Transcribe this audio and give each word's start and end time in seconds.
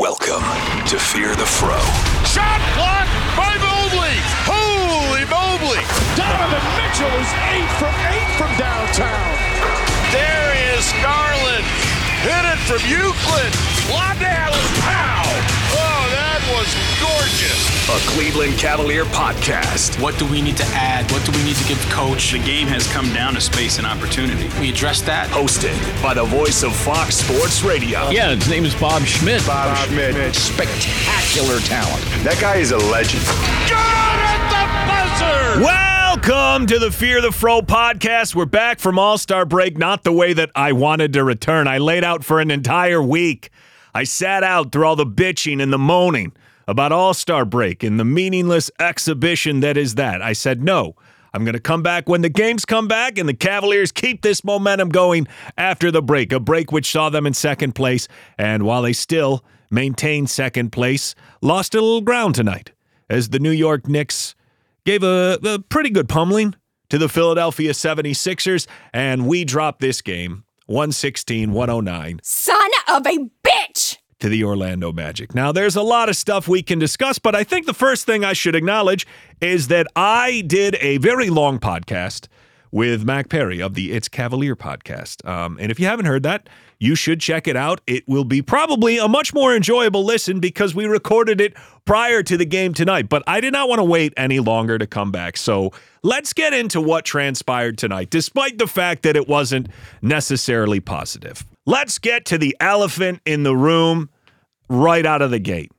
Welcome 0.00 0.40
to 0.86 0.98
Fear 0.98 1.36
the 1.36 1.44
Fro. 1.44 1.76
Shot 2.24 2.56
blocked 2.72 3.12
by 3.36 3.52
Mobley. 3.60 4.16
Holy 4.48 5.28
Mobley. 5.28 5.84
Donovan 6.16 6.64
Mitchell 6.80 7.12
is 7.20 7.28
eight 7.52 7.68
from 7.76 7.92
eight 8.08 8.30
from 8.40 8.48
downtown. 8.56 9.36
Darius 10.08 10.90
Garland 11.04 11.66
hit 12.24 12.44
it 12.48 12.60
from 12.64 12.80
Euclid. 12.88 13.52
Lobbed 13.92 14.20
down. 14.20 14.56
Pow. 14.80 15.19
That 16.50 16.66
was 16.66 16.74
gorgeous. 16.98 17.88
A 17.88 18.10
Cleveland 18.10 18.58
Cavalier 18.58 19.04
podcast. 19.04 20.02
What 20.02 20.18
do 20.18 20.26
we 20.26 20.42
need 20.42 20.56
to 20.56 20.64
add? 20.74 21.08
What 21.12 21.24
do 21.24 21.30
we 21.30 21.44
need 21.44 21.54
to 21.54 21.64
give 21.68 21.78
coach? 21.90 22.32
The 22.32 22.40
game 22.40 22.66
has 22.66 22.92
come 22.92 23.12
down 23.12 23.34
to 23.34 23.40
space 23.40 23.78
and 23.78 23.86
opportunity. 23.86 24.48
We 24.58 24.70
address 24.70 25.00
that. 25.02 25.28
Hosted 25.30 25.78
by 26.02 26.12
the 26.14 26.24
voice 26.24 26.64
of 26.64 26.74
Fox 26.74 27.18
Sports 27.18 27.62
Radio. 27.62 28.10
Yeah, 28.10 28.34
his 28.34 28.48
name 28.48 28.64
is 28.64 28.74
Bob 28.74 29.02
Schmidt. 29.02 29.46
Bob, 29.46 29.76
Schmidt. 29.86 30.34
Spectacular 30.34 31.60
talent. 31.60 32.02
That 32.24 32.38
guy 32.40 32.56
is 32.56 32.72
a 32.72 32.78
legend. 32.78 33.22
Good 33.70 33.78
at 34.26 34.42
the 34.50 34.66
buzzer. 34.90 35.64
Welcome 35.64 36.66
to 36.66 36.80
the 36.80 36.90
Fear 36.90 37.20
the 37.20 37.30
Fro 37.30 37.60
podcast. 37.62 38.34
We're 38.34 38.44
back 38.44 38.80
from 38.80 38.98
All 38.98 39.18
Star 39.18 39.44
break, 39.46 39.78
not 39.78 40.02
the 40.02 40.12
way 40.12 40.32
that 40.32 40.50
I 40.56 40.72
wanted 40.72 41.12
to 41.12 41.22
return. 41.22 41.68
I 41.68 41.78
laid 41.78 42.02
out 42.02 42.24
for 42.24 42.40
an 42.40 42.50
entire 42.50 43.00
week. 43.00 43.50
I 43.94 44.04
sat 44.04 44.42
out 44.42 44.72
through 44.72 44.86
all 44.86 44.96
the 44.96 45.06
bitching 45.06 45.62
and 45.62 45.72
the 45.72 45.78
moaning 45.78 46.32
about 46.68 46.92
All 46.92 47.14
Star 47.14 47.44
break 47.44 47.82
and 47.82 47.98
the 47.98 48.04
meaningless 48.04 48.70
exhibition 48.78 49.60
that 49.60 49.76
is 49.76 49.96
that. 49.96 50.22
I 50.22 50.32
said, 50.32 50.62
no, 50.62 50.94
I'm 51.32 51.44
going 51.44 51.54
to 51.54 51.60
come 51.60 51.82
back 51.82 52.08
when 52.08 52.22
the 52.22 52.28
games 52.28 52.64
come 52.64 52.88
back 52.88 53.18
and 53.18 53.28
the 53.28 53.34
Cavaliers 53.34 53.92
keep 53.92 54.22
this 54.22 54.44
momentum 54.44 54.88
going 54.88 55.26
after 55.56 55.90
the 55.90 56.02
break. 56.02 56.32
A 56.32 56.40
break 56.40 56.72
which 56.72 56.90
saw 56.90 57.08
them 57.08 57.26
in 57.26 57.34
second 57.34 57.74
place. 57.74 58.08
And 58.38 58.64
while 58.64 58.82
they 58.82 58.92
still 58.92 59.44
maintain 59.70 60.26
second 60.26 60.70
place, 60.70 61.14
lost 61.40 61.74
a 61.74 61.80
little 61.80 62.00
ground 62.00 62.34
tonight 62.34 62.72
as 63.08 63.30
the 63.30 63.38
New 63.38 63.50
York 63.50 63.88
Knicks 63.88 64.34
gave 64.84 65.02
a, 65.02 65.38
a 65.44 65.58
pretty 65.58 65.90
good 65.90 66.08
pummeling 66.08 66.54
to 66.88 66.98
the 66.98 67.08
Philadelphia 67.08 67.72
76ers. 67.72 68.66
And 68.92 69.26
we 69.26 69.44
dropped 69.44 69.80
this 69.80 70.02
game 70.02 70.44
116 70.70 71.50
109 71.50 72.20
Son 72.22 72.70
of 72.86 73.04
a 73.04 73.28
bitch! 73.42 73.96
to 74.20 74.28
the 74.28 74.44
Orlando 74.44 74.92
Magic. 74.92 75.34
Now, 75.34 75.50
there's 75.50 75.74
a 75.74 75.82
lot 75.82 76.08
of 76.08 76.14
stuff 76.14 76.46
we 76.46 76.62
can 76.62 76.78
discuss, 76.78 77.18
but 77.18 77.34
I 77.34 77.42
think 77.42 77.66
the 77.66 77.74
first 77.74 78.06
thing 78.06 78.24
I 78.24 78.34
should 78.34 78.54
acknowledge 78.54 79.04
is 79.40 79.66
that 79.66 79.88
I 79.96 80.44
did 80.46 80.76
a 80.80 80.98
very 80.98 81.28
long 81.28 81.58
podcast 81.58 82.28
with 82.70 83.02
Mac 83.02 83.28
Perry 83.28 83.60
of 83.60 83.74
the 83.74 83.90
It's 83.90 84.08
Cavalier 84.08 84.54
podcast. 84.54 85.26
Um, 85.28 85.58
and 85.60 85.72
if 85.72 85.80
you 85.80 85.86
haven't 85.86 86.06
heard 86.06 86.22
that, 86.22 86.48
you 86.80 86.94
should 86.94 87.20
check 87.20 87.46
it 87.46 87.56
out. 87.56 87.82
It 87.86 88.08
will 88.08 88.24
be 88.24 88.40
probably 88.40 88.96
a 88.96 89.06
much 89.06 89.34
more 89.34 89.54
enjoyable 89.54 90.02
listen 90.02 90.40
because 90.40 90.74
we 90.74 90.86
recorded 90.86 91.40
it 91.40 91.54
prior 91.84 92.22
to 92.22 92.36
the 92.38 92.46
game 92.46 92.72
tonight. 92.72 93.08
But 93.08 93.22
I 93.26 93.40
did 93.40 93.52
not 93.52 93.68
want 93.68 93.80
to 93.80 93.84
wait 93.84 94.14
any 94.16 94.40
longer 94.40 94.78
to 94.78 94.86
come 94.86 95.12
back. 95.12 95.36
So 95.36 95.72
let's 96.02 96.32
get 96.32 96.54
into 96.54 96.80
what 96.80 97.04
transpired 97.04 97.76
tonight, 97.76 98.08
despite 98.08 98.56
the 98.56 98.66
fact 98.66 99.02
that 99.02 99.14
it 99.14 99.28
wasn't 99.28 99.68
necessarily 100.00 100.80
positive. 100.80 101.44
Let's 101.66 101.98
get 101.98 102.24
to 102.26 102.38
the 102.38 102.56
elephant 102.58 103.20
in 103.26 103.42
the 103.42 103.54
room 103.54 104.08
right 104.70 105.04
out 105.04 105.20
of 105.20 105.30
the 105.30 105.38
gate. 105.38 105.70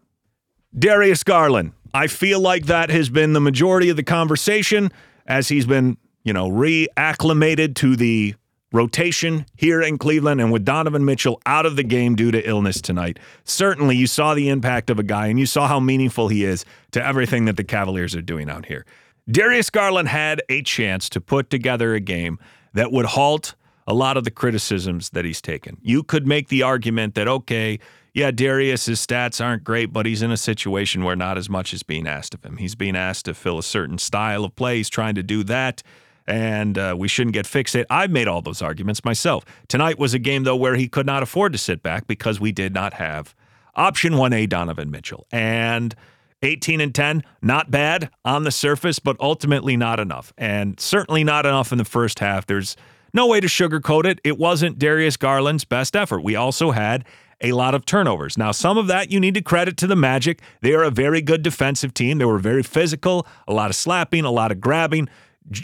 Darius 0.78 1.24
Garland. 1.24 1.74
I 1.94 2.08
feel 2.08 2.40
like 2.40 2.68
that 2.68 2.90
has 2.90 3.10
been 3.10 3.34
the 3.34 3.42
majority 3.42 3.90
of 3.90 3.98
the 3.98 4.04
conversation 4.04 4.92
as 5.26 5.50
he's 5.50 5.66
been, 5.66 5.98
you 6.24 6.32
know, 6.32 6.50
reacclimated 6.50 7.76
to 7.76 7.96
the 7.98 8.36
rotation 8.72 9.45
here 9.55 9.81
in 9.81 9.97
Cleveland 9.97 10.39
and 10.39 10.52
with 10.52 10.66
Donovan 10.66 11.03
Mitchell 11.03 11.41
out 11.45 11.66
of 11.66 11.75
the 11.75 11.83
game 11.83 12.16
due 12.16 12.31
to 12.31 12.47
illness 12.47 12.81
tonight. 12.81 13.19
Certainly 13.44 13.97
you 13.97 14.08
saw 14.08 14.33
the 14.33 14.50
impact 14.50 14.89
of 14.89 15.00
a 15.00 15.03
guy 15.03 15.27
and 15.27 15.39
you 15.39 15.45
saw 15.45 15.67
how 15.67 15.80
meaningful 15.80 16.30
he 16.30 16.45
is 16.45 16.66
to 16.92 17.05
everything 17.05 17.45
that 17.45 17.58
the 17.58 17.64
Cavaliers 17.64 18.16
are 18.16 18.22
doing 18.22 18.49
out 18.49 18.66
here. 18.66 18.86
Darius 19.30 19.69
Garland 19.69 20.08
had 20.08 20.42
a 20.49 20.61
chance 20.61 21.09
to 21.09 21.22
put 21.22 21.49
together 21.49 21.94
a 21.94 21.99
game 21.99 22.39
that 22.73 22.92
would 22.92 23.05
halt 23.05 23.55
a 23.87 23.93
lot 23.93 24.17
of 24.17 24.23
the 24.23 24.31
criticisms 24.31 25.10
that 25.11 25.26
he's 25.26 25.42
taken. 25.42 25.77
You 25.81 26.04
could 26.04 26.26
make 26.26 26.48
the 26.48 26.64
argument 26.64 27.15
that, 27.15 27.27
okay, 27.27 27.80
yeah, 28.14 28.31
Darius's 28.31 29.05
stats 29.05 29.43
aren't 29.43 29.64
great, 29.64 29.93
but 29.93 30.05
he's 30.05 30.21
in 30.21 30.31
a 30.31 30.37
situation 30.37 31.04
where 31.04 31.15
not 31.15 31.37
as 31.37 31.49
much 31.49 31.73
is 31.73 31.83
being 31.83 32.08
asked 32.08 32.33
of 32.33 32.43
him. 32.43 32.58
He's 32.58 32.76
being 32.76 32.95
asked 32.95 33.26
to 33.26 33.33
fill 33.33 33.58
a 33.58 33.64
certain 33.64 33.98
style 33.98 34.43
of 34.43 34.55
play. 34.55 34.77
He's 34.77 34.89
trying 34.89 35.15
to 35.15 35.23
do 35.23 35.43
that, 35.45 35.81
and 36.27 36.77
uh, 36.77 36.95
we 36.98 37.08
shouldn't 37.08 37.33
get 37.33 37.45
fixated. 37.45 37.86
I've 37.89 38.11
made 38.11 38.27
all 38.27 38.42
those 38.42 38.61
arguments 38.61 39.04
myself. 39.04 39.45
Tonight 39.67 39.99
was 39.99 40.14
a 40.14 40.20
game, 40.20 40.43
though, 40.43 40.55
where 40.55 40.76
he 40.76 40.87
could 40.87 41.05
not 41.05 41.23
afford 41.23 41.52
to 41.54 41.58
sit 41.58 41.83
back 41.83 42.08
because 42.08 42.39
we 42.39 42.52
did 42.52 42.73
not 42.73 42.95
have 42.95 43.36
option 43.76 44.14
1A 44.14 44.49
Donovan 44.49 44.92
Mitchell. 44.92 45.27
And 45.31 45.95
18 46.43 46.81
and 46.81 46.93
10, 46.93 47.23
not 47.42 47.70
bad 47.70 48.10
on 48.26 48.43
the 48.43 48.52
surface, 48.52 48.99
but 48.99 49.15
ultimately 49.20 49.77
not 49.77 49.99
enough. 49.99 50.33
And 50.37 50.80
certainly 50.80 51.23
not 51.23 51.45
enough 51.45 51.71
in 51.71 51.77
the 51.77 51.86
first 51.86 52.20
half. 52.20 52.48
There's 52.48 52.76
no 53.14 53.27
way 53.27 53.39
to 53.39 53.48
sugarcoat 53.48 54.05
it. 54.05 54.20
It 54.23 54.37
wasn't 54.37 54.80
Darius 54.80 55.17
Garland's 55.17 55.65
best 55.65 55.95
effort. 55.95 56.21
We 56.21 56.36
also 56.36 56.71
had 56.71 57.05
a 57.42 57.52
lot 57.52 57.76
of 57.76 57.86
turnovers. 57.86 58.37
Now, 58.37 58.52
some 58.52 58.77
of 58.77 58.87
that 58.87 59.11
you 59.11 59.20
need 59.20 59.33
to 59.33 59.42
credit 59.42 59.77
to 59.77 59.87
the 59.87 59.95
Magic. 59.95 60.42
They 60.61 60.73
are 60.73 60.83
a 60.83 60.92
very 60.92 61.21
good 61.21 61.42
defensive 61.42 61.93
team. 61.93 62.17
They 62.17 62.26
were 62.26 62.39
very 62.39 62.64
physical, 62.64 63.27
a 63.48 63.54
lot 63.54 63.70
of 63.70 63.76
slapping, 63.76 64.26
a 64.26 64.31
lot 64.31 64.52
of 64.52 64.61
grabbing. 64.61 65.10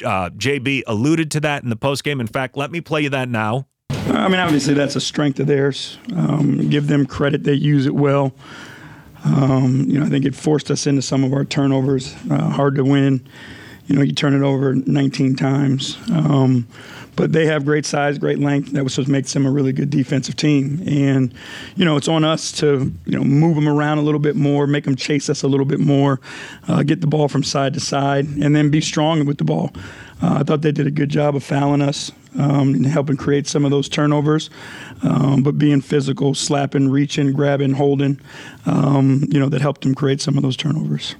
Uh, 0.04 0.30
JB 0.32 0.84
alluded 0.88 1.32
to 1.32 1.40
that 1.42 1.64
in 1.64 1.70
the 1.70 1.78
postgame. 1.78 2.20
In 2.20 2.28
fact, 2.28 2.58
let 2.58 2.72
me 2.72 2.82
play 2.82 3.02
you 3.02 3.10
that 3.10 3.30
now. 3.30 3.68
I 3.90 4.28
mean, 4.30 4.40
obviously, 4.40 4.74
that's 4.74 4.96
a 4.96 5.02
strength 5.02 5.40
of 5.40 5.48
theirs. 5.48 5.98
Um, 6.16 6.70
give 6.70 6.88
them 6.88 7.06
credit; 7.06 7.44
they 7.44 7.54
use 7.54 7.86
it 7.86 7.96
well. 7.96 8.34
Um, 9.26 9.86
you 9.88 10.00
know, 10.00 10.06
I 10.06 10.10
think 10.10 10.26
it 10.26 10.36
forced 10.36 10.72
us 10.72 10.88
into 10.88 11.02
some 11.02 11.24
of 11.24 11.34
our 11.34 11.44
turnovers. 11.46 12.16
Uh, 12.30 12.50
hard 12.50 12.76
to 12.76 12.84
win. 12.84 13.28
You 13.88 13.96
know, 13.96 14.02
you 14.02 14.14
turn 14.14 14.34
it 14.34 14.46
over 14.46 14.76
19 14.76 15.36
times. 15.36 15.98
Um, 16.12 16.68
but 17.18 17.34
they 17.34 17.48
have 17.48 17.66
great 17.66 17.86
size, 17.86 18.18
great 18.18 18.40
length. 18.40 18.72
That 18.72 18.84
was 18.84 18.98
what 18.98 19.08
makes 19.08 19.34
them 19.34 19.46
a 19.46 19.52
really 19.52 19.74
good 19.74 19.90
defensive 19.90 20.36
team. 20.36 20.82
And 20.88 21.34
you 21.76 21.84
know, 21.84 21.98
it's 21.98 22.08
on 22.08 22.24
us 22.24 22.52
to 22.54 22.94
you 23.06 23.18
know 23.18 23.24
move 23.24 23.56
them 23.56 23.68
around 23.68 23.98
a 23.98 24.02
little 24.02 24.20
bit 24.20 24.38
more, 24.38 24.68
make 24.68 24.86
them 24.86 24.96
chase 24.96 25.30
us 25.30 25.44
a 25.44 25.48
little 25.48 25.66
bit 25.66 25.80
more, 25.80 26.22
uh, 26.68 26.84
get 26.84 27.02
the 27.02 27.08
ball 27.08 27.28
from 27.28 27.44
side 27.44 27.74
to 27.74 27.80
side, 27.80 28.26
and 28.26 28.56
then 28.56 28.70
be 28.70 28.80
strong 28.80 29.26
with 29.26 29.40
the 29.40 29.44
ball. 29.44 29.72
Uh, 30.22 30.38
I 30.40 30.44
thought 30.44 30.62
they 30.62 30.72
did 30.72 30.88
a 30.88 30.92
good 30.92 31.10
job 31.10 31.36
of 31.36 31.44
fouling 31.44 31.82
us 31.82 32.12
um, 32.38 32.74
and 32.76 32.86
helping 32.86 33.18
create 33.18 33.48
some 33.48 33.66
of 33.66 33.72
those 33.72 33.90
turnovers, 33.90 34.50
um, 35.04 35.44
but 35.44 35.58
being 35.58 35.82
physical, 35.82 36.34
slapping, 36.34 36.90
reaching, 36.90 37.34
grabbing, 37.34 37.74
holding, 37.74 38.20
um, 38.66 39.24
you 39.30 39.40
know, 39.40 39.50
that 39.50 39.62
helped 39.62 39.82
them 39.82 39.96
create 39.96 40.22
some 40.22 40.38
of 40.38 40.44
those 40.44 40.58
turnovers. 40.58 41.16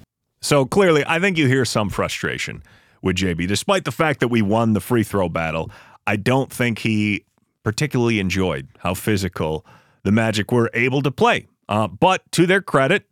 So 0.48 0.64
clearly, 0.64 1.04
I 1.06 1.20
think 1.20 1.38
you 1.38 1.46
hear 1.46 1.66
some 1.66 1.90
frustration 1.90 2.64
with 3.02 3.18
JB, 3.18 3.50
despite 3.50 3.84
the 3.84 3.92
fact 3.92 4.22
that 4.22 4.30
we 4.30 4.42
won 4.42 4.72
the 4.72 4.80
free 4.80 5.04
throw 5.04 5.28
battle. 5.28 5.70
I 6.08 6.16
don't 6.16 6.50
think 6.50 6.80
he 6.80 7.26
particularly 7.64 8.22
enjoyed 8.22 8.70
how 8.80 8.94
physical 8.94 9.66
the 10.04 10.14
Magic 10.14 10.50
were 10.54 10.70
able 10.74 11.02
to 11.02 11.12
play. 11.12 11.48
Uh, 11.68 11.90
but 11.90 12.32
to 12.32 12.46
their 12.46 12.62
credit, 12.62 13.04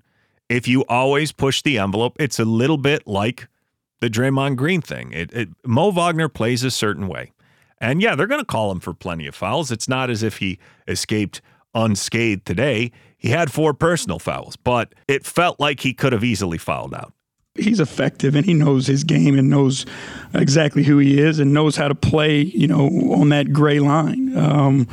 if 0.47 0.65
you 0.65 0.85
always 0.85 1.33
push 1.33 1.61
the 1.61 1.77
envelope, 1.77 2.15
it's 2.21 2.39
a 2.39 2.45
little 2.45 2.77
bit 2.77 3.05
like 3.05 3.49
the 3.99 4.09
Draymond 4.09 4.55
Green 4.55 4.79
thing. 4.79 5.11
It, 5.11 5.33
it, 5.33 5.49
Mo 5.65 5.91
Wagner 5.91 6.29
plays 6.29 6.63
a 6.63 6.71
certain 6.71 7.09
way. 7.09 7.33
And 7.81 8.01
yeah, 8.01 8.15
they're 8.15 8.27
going 8.27 8.39
to 8.39 8.45
call 8.45 8.71
him 8.71 8.79
for 8.79 8.93
plenty 8.93 9.27
of 9.27 9.35
fouls. 9.35 9.73
It's 9.73 9.89
not 9.89 10.09
as 10.09 10.23
if 10.23 10.37
he 10.37 10.57
escaped 10.87 11.41
unscathed 11.73 12.45
today. 12.45 12.93
He 13.17 13.31
had 13.31 13.51
four 13.51 13.73
personal 13.73 14.19
fouls, 14.19 14.55
but 14.55 14.95
it 15.09 15.25
felt 15.25 15.59
like 15.59 15.81
he 15.81 15.93
could 15.93 16.13
have 16.13 16.23
easily 16.23 16.57
fouled 16.57 16.93
out 16.93 17.11
he's 17.55 17.79
effective 17.79 18.35
and 18.35 18.45
he 18.45 18.53
knows 18.53 18.87
his 18.87 19.03
game 19.03 19.37
and 19.37 19.49
knows 19.49 19.85
exactly 20.33 20.83
who 20.83 20.97
he 20.97 21.19
is 21.19 21.39
and 21.39 21.53
knows 21.53 21.75
how 21.75 21.87
to 21.87 21.95
play, 21.95 22.41
you 22.41 22.67
know, 22.67 22.87
on 23.13 23.29
that 23.29 23.53
gray 23.53 23.79
line. 23.79 24.37
Um, 24.37 24.87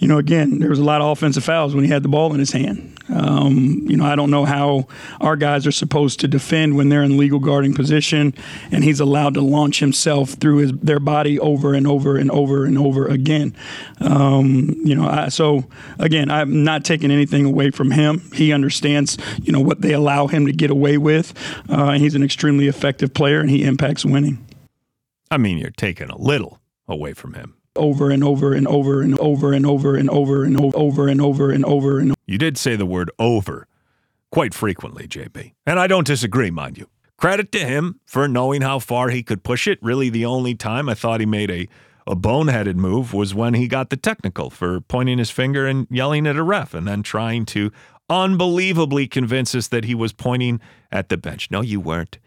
you 0.00 0.08
know, 0.08 0.16
again, 0.16 0.60
there 0.60 0.70
was 0.70 0.78
a 0.78 0.84
lot 0.84 1.02
of 1.02 1.08
offensive 1.10 1.44
fouls 1.44 1.74
when 1.74 1.84
he 1.84 1.90
had 1.90 2.02
the 2.02 2.08
ball 2.08 2.32
in 2.32 2.40
his 2.40 2.52
hand. 2.52 2.98
Um, 3.10 3.84
you 3.86 3.98
know, 3.98 4.06
I 4.06 4.16
don't 4.16 4.30
know 4.30 4.46
how 4.46 4.86
our 5.20 5.36
guys 5.36 5.66
are 5.66 5.72
supposed 5.72 6.20
to 6.20 6.28
defend 6.28 6.74
when 6.74 6.88
they're 6.88 7.02
in 7.02 7.18
legal 7.18 7.38
guarding 7.38 7.74
position, 7.74 8.32
and 8.72 8.82
he's 8.82 8.98
allowed 8.98 9.34
to 9.34 9.42
launch 9.42 9.78
himself 9.78 10.30
through 10.30 10.58
his 10.58 10.72
their 10.72 11.00
body 11.00 11.38
over 11.38 11.74
and 11.74 11.86
over 11.86 12.16
and 12.16 12.30
over 12.30 12.64
and 12.64 12.78
over 12.78 13.08
again. 13.08 13.54
Um, 14.00 14.74
you 14.84 14.94
know, 14.94 15.06
I, 15.06 15.28
so 15.28 15.64
again, 15.98 16.30
I'm 16.30 16.64
not 16.64 16.82
taking 16.82 17.10
anything 17.10 17.44
away 17.44 17.70
from 17.70 17.90
him. 17.90 18.20
He 18.32 18.54
understands, 18.54 19.18
you 19.42 19.52
know, 19.52 19.60
what 19.60 19.82
they 19.82 19.92
allow 19.92 20.28
him 20.28 20.46
to 20.46 20.52
get 20.52 20.70
away 20.70 20.96
with, 20.96 21.34
uh, 21.68 21.90
and 21.90 22.02
he's 22.02 22.14
an 22.14 22.22
extremely 22.22 22.68
effective 22.68 23.12
player, 23.12 23.40
and 23.40 23.50
he 23.50 23.64
impacts 23.64 24.04
winning. 24.06 24.46
I 25.30 25.36
mean, 25.36 25.58
you're 25.58 25.70
taking 25.70 26.08
a 26.08 26.16
little 26.16 26.58
away 26.88 27.12
from 27.12 27.34
him 27.34 27.59
over 27.76 28.10
and 28.10 28.24
over 28.24 28.52
and 28.52 28.66
over 28.66 29.00
and 29.00 29.18
over 29.18 29.52
and 29.52 29.66
over 29.66 29.96
and 29.96 30.10
over 30.10 30.44
and 30.44 30.60
over 30.74 31.08
and 31.08 31.20
over 31.20 31.50
and 31.50 31.64
over 31.64 31.98
and 32.00 32.14
You 32.26 32.38
did 32.38 32.58
say 32.58 32.76
the 32.76 32.86
word 32.86 33.10
over 33.18 33.66
quite 34.30 34.54
frequently, 34.54 35.06
JB. 35.06 35.52
And 35.66 35.78
I 35.78 35.86
don't 35.86 36.06
disagree, 36.06 36.50
mind 36.50 36.78
you. 36.78 36.88
Credit 37.16 37.52
to 37.52 37.58
him 37.58 38.00
for 38.06 38.26
knowing 38.26 38.62
how 38.62 38.78
far 38.78 39.10
he 39.10 39.22
could 39.22 39.42
push 39.42 39.68
it. 39.68 39.78
Really, 39.82 40.08
the 40.08 40.24
only 40.24 40.54
time 40.54 40.88
I 40.88 40.94
thought 40.94 41.20
he 41.20 41.26
made 41.26 41.50
a, 41.50 41.68
a 42.06 42.16
boneheaded 42.16 42.76
move 42.76 43.12
was 43.12 43.34
when 43.34 43.54
he 43.54 43.68
got 43.68 43.90
the 43.90 43.96
technical 43.96 44.48
for 44.48 44.80
pointing 44.80 45.18
his 45.18 45.30
finger 45.30 45.66
and 45.66 45.86
yelling 45.90 46.26
at 46.26 46.36
a 46.36 46.42
ref 46.42 46.72
and 46.72 46.88
then 46.88 47.02
trying 47.02 47.44
to 47.46 47.70
unbelievably 48.08 49.06
convince 49.06 49.54
us 49.54 49.68
that 49.68 49.84
he 49.84 49.94
was 49.94 50.12
pointing 50.12 50.60
at 50.90 51.08
the 51.10 51.16
bench. 51.16 51.50
No, 51.50 51.60
you 51.60 51.78
weren't. 51.78 52.18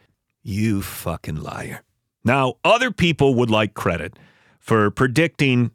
You 0.43 0.81
fucking 0.81 1.41
liar. 1.41 1.81
Now, 2.23 2.55
other 2.63 2.91
people 2.91 3.35
would 3.35 3.49
like 3.49 3.73
credit 3.73 4.17
for 4.63 4.89
predicting, 4.89 5.71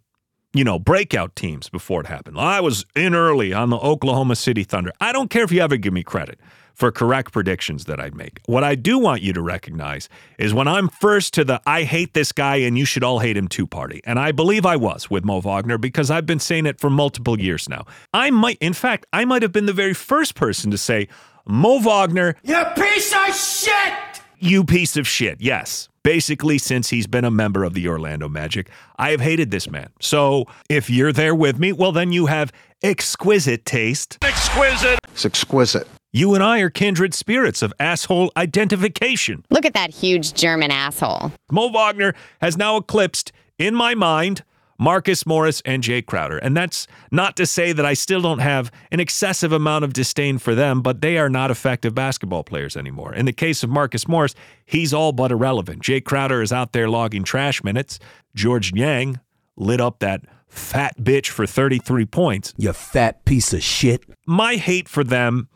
you 0.55 0.65
know, 0.65 0.79
breakout 0.79 1.37
teams 1.37 1.69
before 1.69 2.01
it 2.01 2.07
happened. 2.07 2.39
I 2.39 2.61
was 2.61 2.87
in 2.97 3.15
early 3.15 3.53
on 3.53 3.69
the 3.69 3.77
Oklahoma 3.77 4.35
City 4.35 4.65
Thunder. 4.65 4.93
I 4.99 5.13
don't 5.13 5.29
care 5.29 5.45
if 5.45 5.53
you 5.53 5.61
ever 5.61 5.77
give 5.77 5.93
me 5.93 6.03
credit 6.03 6.41
for 6.75 6.91
correct 6.91 7.33
predictions 7.33 7.85
that 7.85 8.01
I'd 8.01 8.15
make. 8.15 8.41
What 8.47 8.65
I 8.65 8.77
do 8.77 8.99
want 8.99 9.21
you 9.21 9.33
to 9.35 9.43
recognize 9.43 10.09
is 10.39 10.55
when 10.55 10.67
I'm 10.69 10.89
first 10.89 11.35
to 11.35 11.45
the 11.45 11.61
I 11.67 11.83
hate 11.83 12.15
this 12.15 12.33
guy 12.33 12.57
and 12.57 12.79
you 12.79 12.85
should 12.87 13.05
all 13.05 13.19
hate 13.19 13.37
him 13.37 13.49
too 13.49 13.67
party. 13.67 14.01
And 14.05 14.19
I 14.19 14.33
believe 14.33 14.65
I 14.65 14.77
was 14.77 15.11
with 15.11 15.25
Mo 15.25 15.41
Wagner 15.41 15.77
because 15.77 16.11
I've 16.11 16.25
been 16.25 16.41
saying 16.41 16.67
it 16.67 16.81
for 16.81 16.89
multiple 16.89 17.39
years 17.39 17.69
now. 17.69 17.85
I 18.15 18.31
might, 18.31 18.59
in 18.61 18.73
fact, 18.73 19.07
I 19.13 19.25
might 19.27 19.43
have 19.43 19.53
been 19.53 19.67
the 19.67 19.73
very 19.73 19.95
first 19.95 20.35
person 20.35 20.71
to 20.71 20.79
say, 20.79 21.09
Mo 21.47 21.81
Wagner, 21.81 22.37
You 22.43 22.65
piece 22.77 23.13
of 23.13 23.35
shit! 23.35 24.23
you 24.39 24.65
piece 24.65 24.97
of 24.97 25.07
shit. 25.07 25.41
Yes. 25.41 25.89
Basically, 26.09 26.57
since 26.57 26.89
he's 26.89 27.07
been 27.07 27.27
a 27.27 27.31
member 27.31 27.65
of 27.65 27.75
the 27.75 27.87
Orlando 27.87 28.31
Magic, 28.31 28.71
I 28.99 29.11
have 29.11 29.21
hated 29.21 29.51
this 29.51 29.69
man. 29.69 29.91
So 30.01 30.47
if 30.71 30.89
you're 30.89 31.13
there 31.13 31.35
with 31.35 31.59
me, 31.59 31.71
well, 31.71 31.93
then 31.93 32.13
you 32.13 32.25
have 32.25 32.51
exquisite 32.83 33.67
taste. 33.67 34.17
Exquisite. 34.23 35.01
It's 35.13 35.27
exquisite. 35.27 35.87
You 36.11 36.33
and 36.35 36.43
I 36.43 36.61
are 36.61 36.71
kindred 36.71 37.13
spirits 37.13 37.61
of 37.61 37.75
asshole 37.79 38.33
identification. 38.39 39.45
Look 39.51 39.67
at 39.67 39.75
that 39.75 39.91
huge 39.91 40.33
German 40.33 40.71
asshole. 40.71 41.31
Mo 41.51 41.69
Wagner 41.69 42.15
has 42.41 42.57
now 42.57 42.79
eclipsed, 42.79 43.31
in 43.59 43.75
my 43.75 43.95
mind, 43.95 44.45
Marcus 44.79 45.27
Morris 45.27 45.61
and 45.65 45.83
Jae 45.83 46.05
Crowder. 46.05 46.39
And 46.39 46.57
that's 46.57 46.87
not 47.11 47.37
to 47.37 47.47
say 47.47 47.73
that 47.73 47.85
I 47.85 47.95
still 47.95 48.21
don't 48.21 48.39
have 48.39 48.71
an 48.93 49.01
excessive 49.01 49.53
amount 49.53 49.85
of 49.85 49.93
disdain 49.93 50.39
for 50.39 50.55
them, 50.55 50.83
but 50.83 51.01
they 51.01 51.19
are 51.19 51.29
not 51.29 51.51
effective 51.51 51.95
basketball 51.95 52.45
players 52.45 52.77
anymore. 52.77 53.15
In 53.15 53.27
the 53.27 53.33
case 53.33 53.63
of 53.63 53.71
Marcus 53.71 54.07
Morris, 54.07 54.35
he's 54.65 54.95
all 54.95 55.13
but 55.13 55.33
irrelevant. 55.33 55.83
Jae 55.83 56.05
Crowder 56.05 56.43
is 56.43 56.53
out 56.53 56.73
there 56.73 56.89
logging 56.89 57.25
trash 57.25 57.65
minutes. 57.65 57.99
Georges 58.35 58.73
Niang 58.73 59.19
lit 59.57 59.81
up 59.81 59.99
that 59.99 60.23
fat 60.47 60.97
bitch 60.99 61.29
for 61.29 61.47
33 61.47 62.07
points. 62.07 62.55
You 62.57 62.73
fat 62.73 63.25
piece 63.25 63.53
of 63.53 63.63
shit. 63.63 64.05
My 64.27 64.57
hate 64.57 64.89
for 64.89 65.05
them 65.05 65.49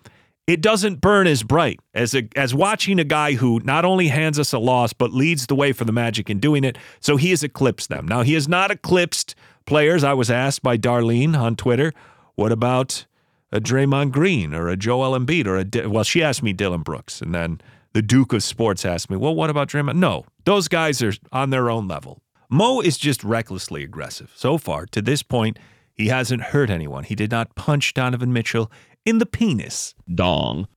it 0.47 0.61
doesn't 0.61 1.01
burn 1.01 1.27
as 1.27 1.43
bright 1.43 1.81
as 1.95 2.15
a, 2.15 2.29
as 2.35 2.55
watching 2.55 2.99
a 2.99 3.05
guy 3.05 3.35
who 3.35 3.61
not 3.65 3.85
only 3.85 4.09
hands 4.09 4.39
us 4.39 4.53
a 4.53 4.59
loss 4.59 4.93
but 4.93 5.13
leads 5.13 5.47
the 5.47 5.55
way 5.55 5.73
for 5.73 5.85
the 5.85 5.93
Magic 5.93 6.29
in 6.29 6.41
doing 6.41 6.65
it. 6.65 6.77
So 7.01 7.17
he 7.17 7.31
has 7.31 7.43
eclipsed 7.43 7.89
them. 7.89 8.07
Now 8.07 8.23
he 8.23 8.35
has 8.35 8.49
not 8.49 8.71
eclipsed 8.71 9.35
players. 9.67 10.03
I 10.03 10.15
was 10.15 10.31
asked 10.31 10.63
by 10.63 10.77
Darlene 10.77 11.39
on 11.39 11.55
Twitter, 11.57 11.93
"What 12.35 12.51
about 12.51 13.07
a 13.53 13.61
Draymond 13.61 14.11
Green 14.11 14.53
or 14.55 14.69
a 14.69 14.77
Joel 14.77 15.19
Embiid 15.19 15.47
or 15.47 15.57
a 15.57 15.65
Di-" 15.65 15.87
well?" 15.87 16.05
She 16.05 16.23
asked 16.23 16.43
me 16.43 16.53
Dillon 16.53 16.83
Brooks, 16.83 17.21
and 17.23 17.35
then 17.35 17.61
the 17.93 18.03
Duke 18.03 18.33
of 18.33 18.43
Sports 18.43 18.85
asked 18.85 19.11
me, 19.11 19.17
"Well, 19.17 19.35
what 19.35 19.51
about 19.51 19.69
Draymond?" 19.69 19.97
No, 19.97 20.25
those 20.45 20.67
guys 20.67 21.03
are 21.03 21.13
on 21.31 21.51
their 21.51 21.71
own 21.71 21.87
level. 21.87 22.21
Mo 22.51 22.81
is 22.81 22.99
just 22.99 23.23
recklessly 23.23 23.85
aggressive. 23.85 24.33
So 24.35 24.59
far 24.59 24.87
to 24.87 25.01
this 25.01 25.23
point, 25.23 25.59
he 25.95 26.09
hasn't 26.09 26.43
hurt 26.43 26.69
anyone. 26.69 27.05
He 27.05 27.15
did 27.15 27.31
not 27.31 27.55
punch 27.55 27.95
Donovan 27.95 28.33
Mitchell 28.33 28.71
in 29.05 29.19
the 29.19 29.27
penis. 29.27 29.95
Dong. 30.13 30.69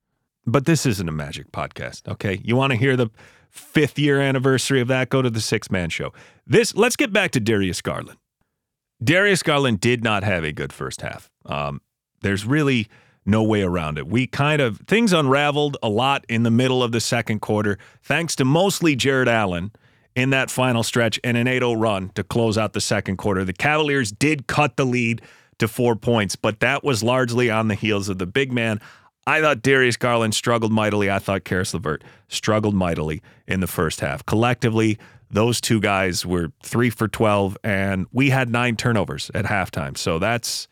But 0.45 0.66
this 0.66 0.86
isn't 0.86 1.10
a 1.10 1.12
magic 1.12 1.51
podcast, 1.51 2.07
okay? 2.07 2.39
You 2.44 2.56
want 2.56 2.72
to 2.72 2.77
hear 2.77 2.95
the 2.95 3.10
fifth 3.50 3.98
year 3.98 4.22
anniversary 4.22 4.80
of 4.80 4.88
that? 4.89 5.10
Go 5.10 5.22
to 5.22 5.30
the 5.30 5.42
six 5.42 5.72
man 5.72 5.89
show. 5.89 6.13
This 6.45 6.75
let's 6.75 6.95
get 6.95 7.12
back 7.12 7.31
to 7.31 7.39
Darius 7.39 7.81
Garland. 7.81 8.19
Darius 9.04 9.44
Garland 9.44 9.80
did 9.80 10.04
not 10.04 10.24
have 10.24 10.44
a 10.44 10.51
good 10.51 10.72
first 10.72 11.01
half. 11.01 11.30
Um, 11.45 11.81
there's 12.22 12.45
really 12.45 12.88
no 13.25 13.44
way 13.44 13.63
around 13.63 13.98
it. 13.98 14.07
We 14.07 14.27
kind 14.27 14.62
of 14.62 14.80
things 14.88 15.12
unraveled 15.12 15.77
a 15.81 15.89
lot 15.89 16.25
in 16.30 16.44
the 16.44 16.51
middle 16.51 16.83
of 16.83 16.92
the 16.92 17.00
second 17.00 17.39
quarter, 17.39 17.77
thanks 18.04 18.36
to 18.38 18.45
mostly 18.45 18.95
Jarrett 18.95 19.27
Allen 19.27 19.72
in 20.16 20.30
that 20.30 20.50
final 20.50 20.83
stretch 20.83 21.19
and 21.24 21.36
an 21.36 21.48
8-0 21.48 21.80
run 21.80 22.10
to 22.16 22.24
close 22.24 22.57
out 22.57 22.74
the 22.74 22.81
second 22.81 23.18
quarter. 23.18 23.44
The 23.44 23.54
Cavaliers 23.54 24.12
did 24.12 24.48
cut 24.48 24.77
the 24.77 24.86
lead 24.86 25.22
to 25.60 25.68
four 25.68 25.96
points, 25.96 26.36
but 26.36 26.60
that 26.60 26.84
was 26.84 27.04
largely 27.04 27.50
on 27.50 27.68
the 27.68 27.75
heels 27.75 28.10
of 28.10 28.18
the 28.18 28.25
big 28.25 28.52
man. 28.52 28.80
I 29.28 29.42
thought 29.42 29.62
Darius 29.62 29.98
Garland 29.98 30.36
struggled 30.36 30.72
mightily. 30.72 31.10
I 31.10 31.19
thought 31.19 31.44
Caris 31.44 31.74
LeVert 31.74 32.04
struggled 32.28 32.75
mightily 32.75 33.22
in 33.48 33.60
the 33.60 33.68
first 33.68 34.00
half. 34.00 34.25
Collectively, 34.25 35.00
those 35.31 35.60
two 35.60 35.80
guys 35.80 36.25
were 36.25 36.52
three 36.62 36.90
for 36.90 37.07
12, 37.07 37.57
and 37.63 38.06
we 38.12 38.30
had 38.30 38.50
nine 38.50 38.75
turnovers 38.75 39.31
at 39.34 39.46
halftime. 39.46 39.98
So 39.98 40.19
that's 40.19 40.68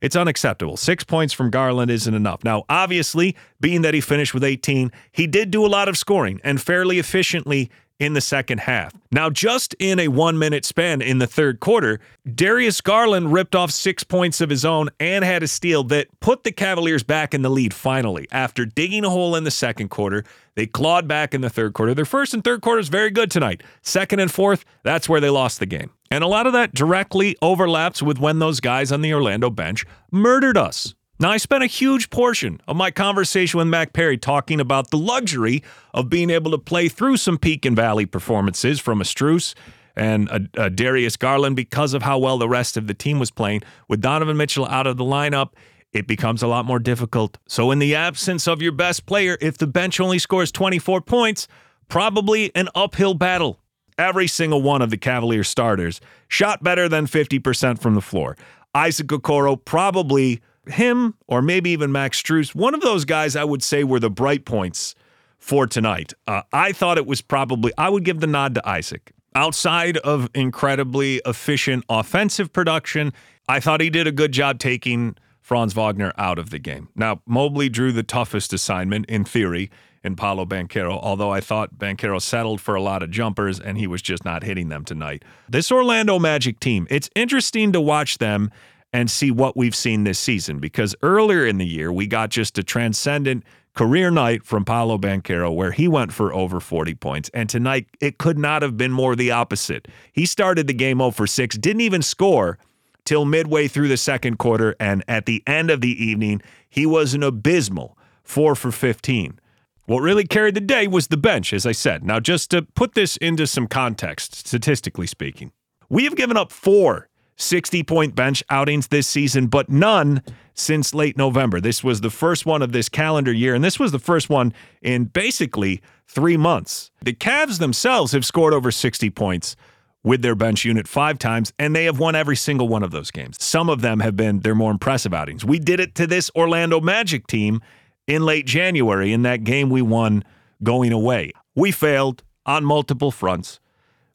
it's 0.00 0.16
unacceptable. 0.16 0.76
Six 0.76 1.02
points 1.04 1.34
from 1.34 1.50
Garland 1.50 1.90
isn't 1.90 2.14
enough. 2.14 2.44
Now, 2.44 2.64
obviously, 2.68 3.36
being 3.60 3.82
that 3.82 3.94
he 3.94 4.00
finished 4.00 4.32
with 4.32 4.44
18, 4.44 4.92
he 5.10 5.26
did 5.26 5.50
do 5.50 5.66
a 5.66 5.68
lot 5.68 5.88
of 5.88 5.98
scoring 5.98 6.40
and 6.44 6.62
fairly 6.62 6.98
efficiently 6.98 7.70
in 7.98 8.12
the 8.12 8.20
second 8.20 8.60
half. 8.60 8.92
Now, 9.10 9.30
just 9.30 9.74
in 9.78 9.98
a 9.98 10.08
one 10.08 10.38
minute 10.38 10.64
span 10.64 11.02
in 11.02 11.18
the 11.18 11.26
third 11.26 11.60
quarter, 11.60 12.00
Darius 12.32 12.80
Garland 12.80 13.32
ripped 13.32 13.54
off 13.54 13.70
six 13.70 14.04
points 14.04 14.40
of 14.40 14.50
his 14.50 14.64
own 14.64 14.88
and 15.00 15.24
had 15.24 15.42
a 15.42 15.48
steal 15.48 15.82
that 15.84 16.08
put 16.20 16.44
the 16.44 16.52
Cavaliers 16.52 17.02
back 17.02 17.34
in 17.34 17.42
the 17.42 17.50
lead 17.50 17.74
finally. 17.74 18.28
After 18.30 18.64
digging 18.64 19.04
a 19.04 19.10
hole 19.10 19.34
in 19.34 19.44
the 19.44 19.50
second 19.50 19.88
quarter, 19.88 20.24
they 20.54 20.66
clawed 20.66 21.08
back 21.08 21.34
in 21.34 21.40
the 21.40 21.50
third 21.50 21.72
quarter. 21.74 21.94
Their 21.94 22.04
first 22.04 22.34
and 22.34 22.44
third 22.44 22.60
quarters 22.60 22.88
very 22.88 23.10
good 23.10 23.30
tonight. 23.30 23.62
Second 23.82 24.20
and 24.20 24.30
fourth, 24.30 24.64
that's 24.82 25.08
where 25.08 25.20
they 25.20 25.30
lost 25.30 25.58
the 25.58 25.66
game. 25.66 25.90
And 26.10 26.24
a 26.24 26.28
lot 26.28 26.46
of 26.46 26.52
that 26.54 26.74
directly 26.74 27.36
overlaps 27.42 28.02
with 28.02 28.18
when 28.18 28.38
those 28.38 28.60
guys 28.60 28.90
on 28.92 29.02
the 29.02 29.12
Orlando 29.12 29.50
bench 29.50 29.84
murdered 30.10 30.56
us. 30.56 30.94
Now, 31.20 31.30
I 31.32 31.38
spent 31.38 31.64
a 31.64 31.66
huge 31.66 32.10
portion 32.10 32.60
of 32.68 32.76
my 32.76 32.92
conversation 32.92 33.58
with 33.58 33.66
Mac 33.66 33.92
Perry 33.92 34.16
talking 34.16 34.60
about 34.60 34.90
the 34.90 34.98
luxury 34.98 35.64
of 35.92 36.08
being 36.08 36.30
able 36.30 36.52
to 36.52 36.58
play 36.58 36.88
through 36.88 37.16
some 37.16 37.38
peak 37.38 37.64
and 37.64 37.74
valley 37.74 38.06
performances 38.06 38.78
from 38.78 39.00
a 39.00 39.04
Strus 39.04 39.54
and 39.96 40.28
a, 40.28 40.66
a 40.66 40.70
Darius 40.70 41.16
Garland 41.16 41.56
because 41.56 41.92
of 41.92 42.02
how 42.02 42.18
well 42.18 42.38
the 42.38 42.48
rest 42.48 42.76
of 42.76 42.86
the 42.86 42.94
team 42.94 43.18
was 43.18 43.32
playing. 43.32 43.62
With 43.88 44.00
Donovan 44.00 44.36
Mitchell 44.36 44.68
out 44.68 44.86
of 44.86 44.96
the 44.96 45.02
lineup, 45.02 45.54
it 45.92 46.06
becomes 46.06 46.40
a 46.40 46.46
lot 46.46 46.64
more 46.64 46.78
difficult. 46.78 47.36
So, 47.48 47.72
in 47.72 47.80
the 47.80 47.96
absence 47.96 48.46
of 48.46 48.62
your 48.62 48.70
best 48.70 49.04
player, 49.04 49.36
if 49.40 49.58
the 49.58 49.66
bench 49.66 49.98
only 49.98 50.20
scores 50.20 50.52
24 50.52 51.00
points, 51.00 51.48
probably 51.88 52.54
an 52.54 52.68
uphill 52.76 53.14
battle. 53.14 53.58
Every 53.98 54.28
single 54.28 54.62
one 54.62 54.82
of 54.82 54.90
the 54.90 54.96
Cavaliers 54.96 55.48
starters 55.48 56.00
shot 56.28 56.62
better 56.62 56.88
than 56.88 57.06
50% 57.06 57.80
from 57.80 57.96
the 57.96 58.00
floor. 58.00 58.36
Isaac 58.72 59.08
Okoro 59.08 59.56
probably 59.64 60.40
him 60.70 61.14
or 61.26 61.42
maybe 61.42 61.70
even 61.70 61.92
Max 61.92 62.20
Strus, 62.22 62.54
one 62.54 62.74
of 62.74 62.80
those 62.80 63.04
guys 63.04 63.36
I 63.36 63.44
would 63.44 63.62
say 63.62 63.84
were 63.84 64.00
the 64.00 64.10
bright 64.10 64.44
points 64.44 64.94
for 65.38 65.66
tonight. 65.66 66.12
Uh, 66.26 66.42
I 66.52 66.72
thought 66.72 66.98
it 66.98 67.06
was 67.06 67.20
probably, 67.20 67.72
I 67.78 67.88
would 67.88 68.04
give 68.04 68.20
the 68.20 68.26
nod 68.26 68.54
to 68.56 68.68
Isaac. 68.68 69.12
Outside 69.34 69.98
of 69.98 70.28
incredibly 70.34 71.20
efficient 71.24 71.84
offensive 71.88 72.52
production, 72.52 73.12
I 73.48 73.60
thought 73.60 73.80
he 73.80 73.90
did 73.90 74.06
a 74.06 74.12
good 74.12 74.32
job 74.32 74.58
taking 74.58 75.16
Franz 75.40 75.72
Wagner 75.72 76.12
out 76.18 76.38
of 76.38 76.50
the 76.50 76.58
game. 76.58 76.88
Now, 76.94 77.22
Mobley 77.26 77.68
drew 77.68 77.92
the 77.92 78.02
toughest 78.02 78.52
assignment 78.52 79.06
in 79.06 79.24
theory 79.24 79.70
in 80.04 80.16
Paolo 80.16 80.44
Banchero, 80.44 80.98
although 81.02 81.30
I 81.30 81.40
thought 81.40 81.78
Banchero 81.78 82.20
settled 82.20 82.60
for 82.60 82.74
a 82.74 82.82
lot 82.82 83.02
of 83.02 83.10
jumpers 83.10 83.58
and 83.58 83.78
he 83.78 83.86
was 83.86 84.02
just 84.02 84.24
not 84.24 84.42
hitting 84.42 84.68
them 84.68 84.84
tonight. 84.84 85.24
This 85.48 85.72
Orlando 85.72 86.18
Magic 86.18 86.60
team, 86.60 86.86
it's 86.90 87.10
interesting 87.14 87.72
to 87.72 87.80
watch 87.80 88.18
them 88.18 88.50
and 88.92 89.10
see 89.10 89.30
what 89.30 89.56
we've 89.56 89.74
seen 89.74 90.04
this 90.04 90.18
season 90.18 90.58
because 90.58 90.94
earlier 91.02 91.46
in 91.46 91.58
the 91.58 91.66
year 91.66 91.92
we 91.92 92.06
got 92.06 92.30
just 92.30 92.58
a 92.58 92.62
transcendent 92.62 93.44
career 93.74 94.10
night 94.10 94.44
from 94.44 94.64
Paolo 94.64 94.98
Banchero 94.98 95.54
where 95.54 95.72
he 95.72 95.86
went 95.86 96.12
for 96.12 96.32
over 96.32 96.58
40 96.58 96.94
points 96.94 97.30
and 97.34 97.48
tonight 97.48 97.86
it 98.00 98.18
could 98.18 98.38
not 98.38 98.62
have 98.62 98.76
been 98.76 98.92
more 98.92 99.14
the 99.14 99.30
opposite. 99.30 99.88
He 100.12 100.26
started 100.26 100.66
the 100.66 100.72
game 100.72 100.98
0 100.98 101.10
for 101.10 101.26
6, 101.26 101.56
didn't 101.58 101.82
even 101.82 102.02
score 102.02 102.58
till 103.04 103.24
midway 103.24 103.68
through 103.68 103.88
the 103.88 103.96
second 103.96 104.38
quarter 104.38 104.74
and 104.80 105.04
at 105.06 105.26
the 105.26 105.42
end 105.46 105.70
of 105.70 105.80
the 105.80 106.02
evening 106.02 106.40
he 106.68 106.86
was 106.86 107.14
an 107.14 107.22
abysmal 107.22 107.96
4 108.24 108.54
for 108.54 108.72
15. 108.72 109.38
What 109.86 110.00
really 110.00 110.26
carried 110.26 110.54
the 110.54 110.60
day 110.60 110.86
was 110.86 111.08
the 111.08 111.16
bench 111.16 111.52
as 111.52 111.66
I 111.66 111.72
said. 111.72 112.04
Now 112.04 112.20
just 112.20 112.50
to 112.52 112.62
put 112.62 112.94
this 112.94 113.16
into 113.18 113.46
some 113.46 113.66
context 113.66 114.34
statistically 114.34 115.06
speaking. 115.06 115.52
We 115.90 116.04
have 116.04 116.16
given 116.16 116.36
up 116.36 116.52
4 116.52 117.08
60 117.38 117.82
point 117.84 118.14
bench 118.14 118.42
outings 118.50 118.88
this 118.88 119.06
season, 119.06 119.46
but 119.46 119.68
none 119.70 120.22
since 120.54 120.92
late 120.92 121.16
November. 121.16 121.60
This 121.60 121.82
was 121.82 122.00
the 122.00 122.10
first 122.10 122.44
one 122.44 122.62
of 122.62 122.72
this 122.72 122.88
calendar 122.88 123.32
year, 123.32 123.54
and 123.54 123.64
this 123.64 123.78
was 123.78 123.92
the 123.92 123.98
first 123.98 124.28
one 124.28 124.52
in 124.82 125.04
basically 125.04 125.80
three 126.06 126.36
months. 126.36 126.90
The 127.02 127.14
Cavs 127.14 127.58
themselves 127.58 128.12
have 128.12 128.26
scored 128.26 128.52
over 128.52 128.70
60 128.70 129.08
points 129.10 129.56
with 130.02 130.22
their 130.22 130.34
bench 130.34 130.64
unit 130.64 130.88
five 130.88 131.18
times, 131.18 131.52
and 131.58 131.74
they 131.74 131.84
have 131.84 131.98
won 131.98 132.14
every 132.14 132.36
single 132.36 132.68
one 132.68 132.82
of 132.82 132.90
those 132.90 133.10
games. 133.10 133.36
Some 133.42 133.68
of 133.68 133.80
them 133.80 134.00
have 134.00 134.16
been 134.16 134.40
their 134.40 134.54
more 134.54 134.70
impressive 134.70 135.14
outings. 135.14 135.44
We 135.44 135.58
did 135.58 135.80
it 135.80 135.94
to 135.96 136.06
this 136.06 136.30
Orlando 136.34 136.80
Magic 136.80 137.26
team 137.26 137.60
in 138.06 138.24
late 138.24 138.46
January 138.46 139.12
in 139.12 139.22
that 139.22 139.44
game 139.44 139.70
we 139.70 139.82
won 139.82 140.24
going 140.62 140.92
away. 140.92 141.32
We 141.54 141.70
failed 141.70 142.22
on 142.46 142.64
multiple 142.64 143.10
fronts 143.10 143.60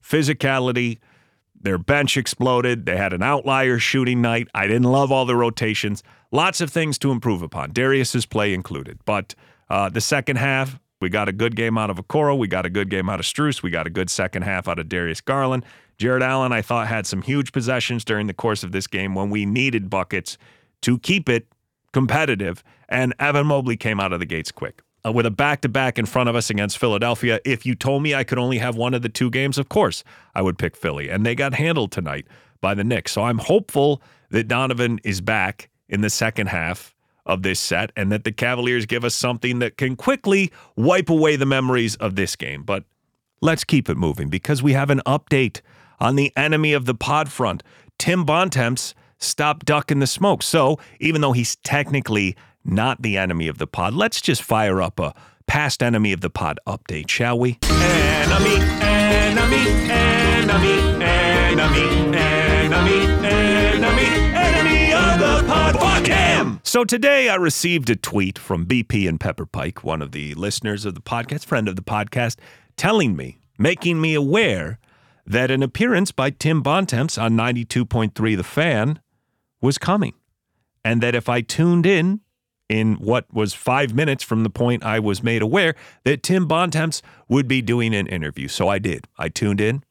physicality, 0.04 1.00
their 1.64 1.78
bench 1.78 2.18
exploded. 2.18 2.86
They 2.86 2.98
had 2.98 3.14
an 3.14 3.24
outlier 3.24 3.80
shooting 3.80 4.22
night. 4.22 4.48
I 4.54 4.68
didn't 4.68 4.84
love 4.84 5.12
all 5.12 5.26
the 5.26 5.36
rotations. 5.36 6.04
lots 6.32 6.62
of 6.62 6.70
things 6.72 6.98
to 7.00 7.12
improve 7.12 7.42
upon, 7.42 7.72
Darius's 7.72 8.26
play 8.26 8.54
included. 8.54 9.00
But 9.06 9.36
uh, 9.70 9.90
the 9.90 10.02
second 10.02 10.38
half, 10.38 10.80
we 11.00 11.10
got 11.10 11.28
a 11.28 11.32
good 11.32 11.56
game 11.56 11.78
out 11.78 11.90
of 11.90 11.98
Okoro. 11.98 12.38
We 12.38 12.48
got 12.48 12.66
a 12.66 12.70
good 12.70 12.90
game 12.90 13.10
out 13.10 13.20
of 13.20 13.26
Strus. 13.26 13.62
We 13.62 13.70
got 13.70 13.88
a 13.88 13.90
good 13.90 14.10
second 14.10 14.44
half 14.44 14.68
out 14.68 14.80
of 14.80 14.88
Darius 14.88 15.22
Garland. 15.22 15.66
Jarrett 15.98 16.24
Allen, 16.24 16.52
I 16.52 16.62
thought, 16.62 16.88
had 16.88 17.06
some 17.06 17.22
huge 17.22 17.52
possessions 17.52 18.04
during 18.04 18.28
the 18.28 18.34
course 18.34 18.64
of 18.64 18.72
this 18.72 18.88
game 18.88 19.16
when 19.16 19.30
we 19.30 19.46
needed 19.46 19.90
buckets 19.90 20.38
to 20.82 20.98
keep 21.00 21.30
it 21.30 21.48
competitive. 21.92 22.64
And 22.90 23.14
Evan 23.20 23.48
Mobley 23.48 23.78
came 23.78 24.00
out 24.00 24.12
of 24.14 24.20
the 24.20 24.26
gates 24.26 24.52
quick. 24.52 24.82
Uh, 25.06 25.12
with 25.12 25.26
a 25.26 25.32
back 25.32 25.60
to 25.62 25.70
back 25.70 26.00
in 26.00 26.06
front 26.06 26.30
of 26.30 26.36
us 26.36 26.50
against 26.50 26.78
Philadelphia, 26.78 27.40
if 27.44 27.66
you 27.66 27.76
told 27.76 28.02
me 28.02 28.16
I 28.16 28.24
could 28.24 28.40
only 28.40 28.58
have 28.60 28.78
one 28.78 28.94
of 28.94 29.02
the 29.02 29.10
two 29.10 29.30
games, 29.30 29.58
of 29.58 29.68
course 29.68 30.04
I 30.34 30.42
would 30.42 30.58
pick 30.58 30.78
Philly. 30.78 31.10
And 31.10 31.26
they 31.26 31.36
got 31.36 31.54
handled 31.54 31.92
tonight 31.92 32.26
by 32.62 32.74
the 32.74 32.84
Knicks. 32.84 33.12
So 33.12 33.24
I'm 33.24 33.40
hopeful 33.40 34.02
that 34.30 34.48
Donovan 34.48 35.00
is 35.04 35.20
back 35.20 35.70
in 35.90 36.02
the 36.02 36.10
second 36.10 36.48
half 36.48 36.96
of 37.26 37.44
this 37.44 37.60
set 37.60 37.92
and 37.96 38.12
that 38.12 38.24
the 38.24 38.32
Cavaliers 38.32 38.86
give 38.86 39.04
us 39.04 39.16
something 39.16 39.60
that 39.60 39.78
can 39.78 39.96
quickly 39.96 40.52
wipe 40.76 41.10
away 41.10 41.36
the 41.36 41.46
memories 41.46 41.96
of 41.98 42.16
this 42.16 42.36
game. 42.36 42.64
But 42.64 42.84
let's 43.42 43.64
keep 43.64 43.90
it 43.90 43.96
moving 43.96 44.30
because 44.30 44.64
we 44.64 44.74
have 44.74 44.90
an 44.90 45.02
update 45.06 45.62
on 46.00 46.16
the 46.16 46.32
enemy 46.36 46.74
of 46.74 46.86
the 46.86 46.96
pod 46.96 47.32
front. 47.32 47.64
Tim 47.98 48.26
Bontemps 48.26 48.94
stopped 49.20 49.66
ducking 49.66 50.00
the 50.00 50.08
smoke. 50.08 50.44
So 50.44 50.80
even 51.00 51.22
though 51.22 51.32
he's 51.32 51.56
technically 51.58 52.36
not 52.64 53.02
the 53.02 53.18
enemy 53.18 53.48
of 53.48 53.58
the 53.58 53.68
pod, 53.68 53.94
let's 53.94 54.22
just 54.22 54.42
fire 54.42 54.82
up 54.82 55.00
a 55.00 55.14
past 55.48 55.84
enemy 55.84 56.14
of 56.14 56.22
the 56.22 56.30
pod 56.30 56.60
update, 56.68 57.10
shall 57.10 57.38
we? 57.38 57.60
Enemy, 57.64 58.56
enemy, 58.82 59.68
enemy, 59.92 61.04
enemy, 61.04 62.18
enemy, 62.18 63.28
enemy, 63.28 64.06
enemy 64.34 64.94
of 64.94 65.20
the 65.20 65.44
pod. 65.48 65.76
Fuck 65.80 66.08
him! 66.08 66.60
So 66.64 66.84
today 66.84 67.30
I 67.30 67.36
received 67.36 67.90
a 67.90 67.96
tweet 67.96 68.40
from 68.40 68.66
BP 68.66 69.08
and 69.08 69.20
Pepper 69.20 69.46
Pike, 69.46 69.84
one 69.84 70.02
of 70.02 70.12
the 70.12 70.34
listeners 70.36 70.86
of 70.86 70.96
the 70.96 71.02
podcast, 71.02 71.46
friend 71.46 71.68
of 71.68 71.76
the 71.76 71.84
podcast, 71.84 72.38
telling 72.78 73.16
me, 73.16 73.40
making 73.58 74.02
me 74.02 74.14
aware 74.14 74.80
that 75.26 75.52
an 75.52 75.64
appearance 75.64 76.12
by 76.12 76.30
Tim 76.30 76.62
Bontemps 76.62 77.18
on 77.18 77.34
92.3 77.34 78.36
The 78.36 78.44
Fan 78.44 79.00
was 79.62 79.78
coming. 79.78 80.14
And 80.84 81.02
that 81.02 81.16
if 81.16 81.30
I 81.30 81.40
tuned 81.42 81.86
in 81.86 82.20
in 82.74 82.96
what 82.96 83.32
was 83.32 83.54
five 83.54 83.94
minutes 83.94 84.24
from 84.24 84.42
the 84.42 84.50
point 84.50 84.84
I 84.84 84.98
was 84.98 85.22
made 85.22 85.44
aware 85.44 85.76
that 86.06 86.24
Tim 86.24 86.48
Bontemps 86.48 87.04
would 87.30 87.48
be 87.48 87.62
doing 87.62 87.94
an 87.94 88.08
interview. 88.08 88.48
So 88.48 88.68
I 88.68 88.80
did. 88.80 89.08
I 89.16 89.30
tuned 89.30 89.62
in, 89.62 89.84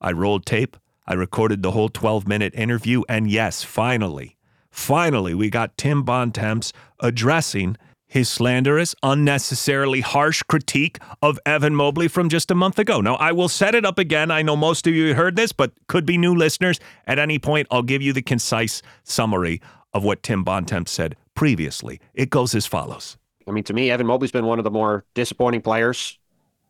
I 0.00 0.12
rolled 0.12 0.46
tape, 0.46 0.78
I 1.06 1.12
recorded 1.12 1.62
the 1.62 1.72
whole 1.72 1.90
12 1.90 2.26
minute 2.26 2.54
interview. 2.54 3.02
And 3.06 3.30
yes, 3.30 3.62
finally, 3.62 4.38
finally, 4.70 5.34
we 5.34 5.50
got 5.50 5.76
Tim 5.76 6.04
Bontemps 6.04 6.72
addressing 7.00 7.76
his 8.06 8.30
slanderous, 8.30 8.94
unnecessarily 9.02 10.00
harsh 10.00 10.42
critique 10.44 10.98
of 11.20 11.38
Evan 11.44 11.74
Mobley 11.74 12.08
from 12.08 12.30
just 12.30 12.50
a 12.50 12.54
month 12.54 12.78
ago. 12.78 13.02
Now, 13.02 13.16
I 13.16 13.32
will 13.32 13.48
set 13.48 13.74
it 13.74 13.84
up 13.84 13.98
again. 13.98 14.30
I 14.30 14.40
know 14.40 14.56
most 14.56 14.86
of 14.86 14.94
you 14.94 15.14
heard 15.14 15.36
this, 15.36 15.52
but 15.52 15.72
could 15.86 16.06
be 16.06 16.16
new 16.16 16.34
listeners. 16.34 16.80
At 17.06 17.18
any 17.18 17.38
point, 17.38 17.68
I'll 17.70 17.82
give 17.82 18.00
you 18.00 18.14
the 18.14 18.22
concise 18.22 18.80
summary 19.04 19.60
of 19.92 20.02
what 20.02 20.22
Tim 20.22 20.44
Bontemps 20.44 20.90
said 20.90 21.14
previously. 21.42 21.98
It 22.14 22.30
goes 22.30 22.54
as 22.54 22.66
follows. 22.66 23.16
I 23.48 23.50
mean, 23.50 23.64
to 23.64 23.72
me, 23.72 23.90
Evan 23.90 24.06
Mobley's 24.06 24.30
been 24.30 24.46
one 24.46 24.60
of 24.60 24.62
the 24.62 24.70
more 24.70 25.04
disappointing 25.14 25.60
players 25.60 26.16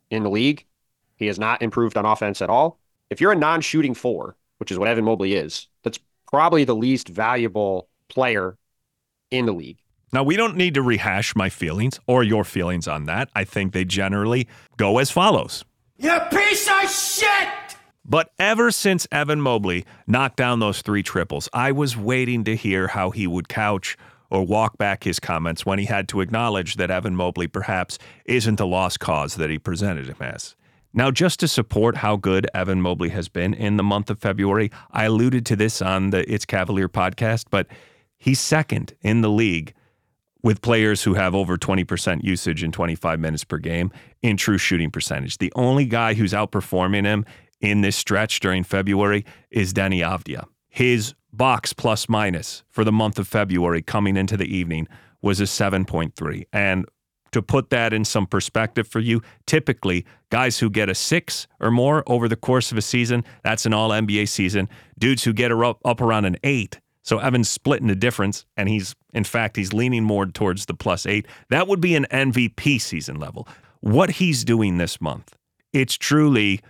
in 0.09 0.23
the 0.23 0.31
league. 0.31 0.65
He 1.15 1.27
has 1.27 1.37
not 1.37 1.61
improved 1.61 1.95
on 1.95 2.07
offense 2.07 2.41
at 2.41 2.49
all. 2.49 2.79
If 3.11 3.21
you're 3.21 3.33
a 3.33 3.35
non 3.35 3.61
shooting 3.61 3.93
four, 3.93 4.35
which 4.57 4.71
is 4.71 4.79
what 4.79 4.87
Evan 4.87 5.05
Mobley 5.05 5.35
is, 5.35 5.67
that's 5.83 5.99
probably 6.27 6.63
the 6.63 6.73
least 6.73 7.07
valuable 7.07 7.87
player 8.07 8.57
in 9.29 9.45
the 9.45 9.51
league. 9.51 9.77
Now, 10.11 10.23
we 10.23 10.35
don't 10.35 10.57
need 10.57 10.73
to 10.73 10.81
rehash 10.81 11.35
my 11.35 11.49
feelings 11.49 11.99
or 12.07 12.23
your 12.23 12.43
feelings 12.43 12.87
on 12.87 13.05
that. 13.05 13.29
I 13.35 13.43
think 13.43 13.73
they 13.73 13.85
generally 13.85 14.47
go 14.77 14.97
as 14.97 15.11
follows. 15.11 15.63
You 15.99 16.19
piece 16.31 16.67
of 16.67 16.89
shit! 16.89 17.49
But 18.03 18.31
ever 18.39 18.71
since 18.71 19.07
Evan 19.11 19.39
Mobley 19.39 19.85
knocked 20.07 20.37
down 20.37 20.59
those 20.59 20.81
three 20.81 21.03
triples, 21.03 21.47
I 21.53 21.71
was 21.71 21.95
waiting 21.95 22.43
to 22.45 22.55
hear 22.55 22.87
how 22.87 23.11
he 23.11 23.27
would 23.27 23.47
couch 23.47 23.97
or 24.33 24.43
walk 24.43 24.79
back 24.79 25.03
his 25.03 25.19
comments 25.19 25.63
when 25.63 25.77
he 25.77 25.85
had 25.85 26.09
to 26.09 26.19
acknowledge 26.19 26.75
that 26.75 26.89
Evan 26.89 27.15
Mobley 27.15 27.47
perhaps 27.47 27.99
isn't 28.25 28.55
the 28.55 28.65
lost 28.65 28.99
cause 28.99 29.35
that 29.35 29.51
he 29.51 29.59
presented 29.59 30.07
him 30.07 30.17
as. 30.19 30.55
Now, 30.91 31.11
just 31.11 31.39
to 31.41 31.47
support 31.47 31.97
how 31.97 32.15
good 32.15 32.49
Evan 32.53 32.81
Mobley 32.81 33.09
has 33.09 33.29
been 33.29 33.53
in 33.53 33.77
the 33.77 33.83
month 33.83 34.09
of 34.09 34.17
February, 34.17 34.71
I 34.91 35.05
alluded 35.05 35.45
to 35.47 35.55
this 35.55 35.83
on 35.83 36.09
the 36.09 36.29
It's 36.31 36.45
Cavalier 36.45 36.89
podcast, 36.89 37.45
but 37.51 37.67
he's 38.17 38.39
second 38.39 38.95
in 39.01 39.21
the 39.21 39.29
league 39.29 39.75
with 40.41 40.61
players 40.61 41.03
who 41.03 41.13
have 41.13 41.35
over 41.35 41.55
20% 41.55 42.23
usage 42.23 42.63
in 42.63 42.71
25 42.71 43.19
minutes 43.19 43.43
per 43.43 43.59
game 43.59 43.91
in 44.23 44.35
true 44.35 44.57
shooting 44.57 44.89
percentage. 44.89 45.37
The 45.37 45.53
only 45.55 45.85
guy 45.85 46.15
who's 46.15 46.33
outperforming 46.33 47.05
him 47.05 47.25
in 47.61 47.81
this 47.81 47.95
stretch 47.95 48.39
during 48.39 48.63
February 48.63 49.25
is 49.51 49.73
Deni 49.73 49.99
Avdija. 49.99 50.45
His 50.69 51.13
box 51.33 51.73
plus 51.73 52.07
minus 52.07 52.63
for 52.69 52.83
the 52.83 52.91
month 52.91 53.19
of 53.19 53.27
February 53.27 53.81
coming 53.81 54.15
into 54.15 54.37
the 54.37 54.45
evening 54.45 54.87
was 55.21 55.41
a 55.41 55.43
7.3. 55.43 56.43
And 56.53 56.85
to 57.31 57.41
put 57.41 57.71
that 57.71 57.93
in 57.93 58.05
some 58.05 58.27
perspective 58.27 58.87
for 58.87 58.99
you, 58.99 59.21
typically 59.47 60.05
guys 60.29 60.59
who 60.59 60.69
get 60.69 60.89
a 60.89 60.95
six 60.95 61.47
or 61.59 61.71
more 61.71 62.03
over 62.05 62.29
the 62.29 62.35
course 62.35 62.71
of 62.71 62.77
a 62.77 62.81
season, 62.81 63.23
that's 63.43 63.65
an 63.65 63.73
all 63.73 63.89
NBA 63.89 64.29
season. 64.29 64.69
Dudes 64.97 65.23
who 65.23 65.33
get 65.33 65.51
up, 65.51 65.79
up 65.83 65.99
around 65.99 66.25
an 66.25 66.37
eight. 66.43 66.79
So 67.01 67.17
Evan's 67.17 67.49
splitting 67.49 67.87
the 67.87 67.95
difference, 67.95 68.45
and 68.55 68.69
he's, 68.69 68.95
in 69.13 69.25
fact, 69.25 69.57
he's 69.57 69.73
leaning 69.73 70.03
more 70.03 70.25
towards 70.25 70.67
the 70.67 70.73
plus 70.73 71.05
eight. 71.05 71.27
That 71.49 71.67
would 71.67 71.81
be 71.81 71.95
an 71.95 72.05
MVP 72.11 72.79
season 72.79 73.19
level. 73.19 73.47
What 73.81 74.11
he's 74.11 74.45
doing 74.45 74.77
this 74.77 75.01
month, 75.01 75.35
it's 75.73 75.97
truly 75.97 76.61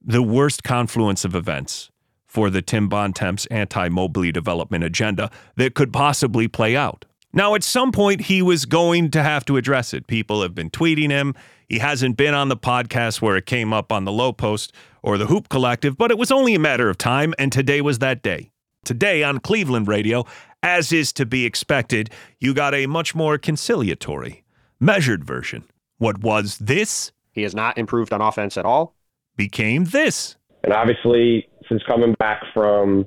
the 0.00 0.22
worst 0.22 0.62
confluence 0.62 1.26
of 1.26 1.34
events 1.34 1.90
for 2.32 2.48
the 2.48 2.62
Tim 2.62 2.88
Bontemps 2.88 3.44
anti 3.50 3.90
Mobley 3.90 4.32
development 4.32 4.84
agenda 4.84 5.30
that 5.56 5.74
could 5.74 5.92
possibly 5.92 6.48
play 6.48 6.74
out. 6.74 7.04
Now, 7.34 7.54
at 7.54 7.62
some 7.62 7.92
point, 7.92 8.22
he 8.22 8.40
was 8.40 8.64
going 8.64 9.10
to 9.10 9.22
have 9.22 9.44
to 9.46 9.58
address 9.58 9.92
it. 9.92 10.06
People 10.06 10.40
have 10.40 10.54
been 10.54 10.70
tweeting 10.70 11.10
him. 11.10 11.34
He 11.68 11.78
hasn't 11.78 12.16
been 12.16 12.32
on 12.32 12.48
the 12.48 12.56
podcast 12.56 13.20
where 13.20 13.36
it 13.36 13.44
came 13.44 13.74
up 13.74 13.92
on 13.92 14.06
the 14.06 14.12
Low 14.12 14.32
Post 14.32 14.72
or 15.02 15.18
the 15.18 15.26
Hoop 15.26 15.50
Collective, 15.50 15.98
but 15.98 16.10
it 16.10 16.16
was 16.16 16.32
only 16.32 16.54
a 16.54 16.58
matter 16.58 16.88
of 16.88 16.96
time, 16.96 17.34
and 17.38 17.52
today 17.52 17.82
was 17.82 17.98
that 17.98 18.22
day. 18.22 18.50
Today 18.84 19.22
on 19.22 19.38
Cleveland 19.38 19.88
Radio, 19.88 20.24
as 20.62 20.90
is 20.90 21.12
to 21.14 21.26
be 21.26 21.44
expected, 21.44 22.10
you 22.40 22.54
got 22.54 22.74
a 22.74 22.86
much 22.86 23.14
more 23.14 23.36
conciliatory, 23.36 24.42
measured 24.80 25.22
version. 25.24 25.64
What 25.98 26.18
was 26.22 26.56
this 26.58 27.12
He 27.32 27.42
has 27.42 27.54
not 27.54 27.76
improved 27.78 28.12
on 28.12 28.20
offense 28.22 28.56
at 28.56 28.64
all. 28.64 28.94
became 29.36 29.84
this. 29.84 30.36
And 30.64 30.72
obviously, 30.72 31.48
since 31.72 31.82
coming 31.84 32.14
back 32.18 32.42
from 32.52 33.06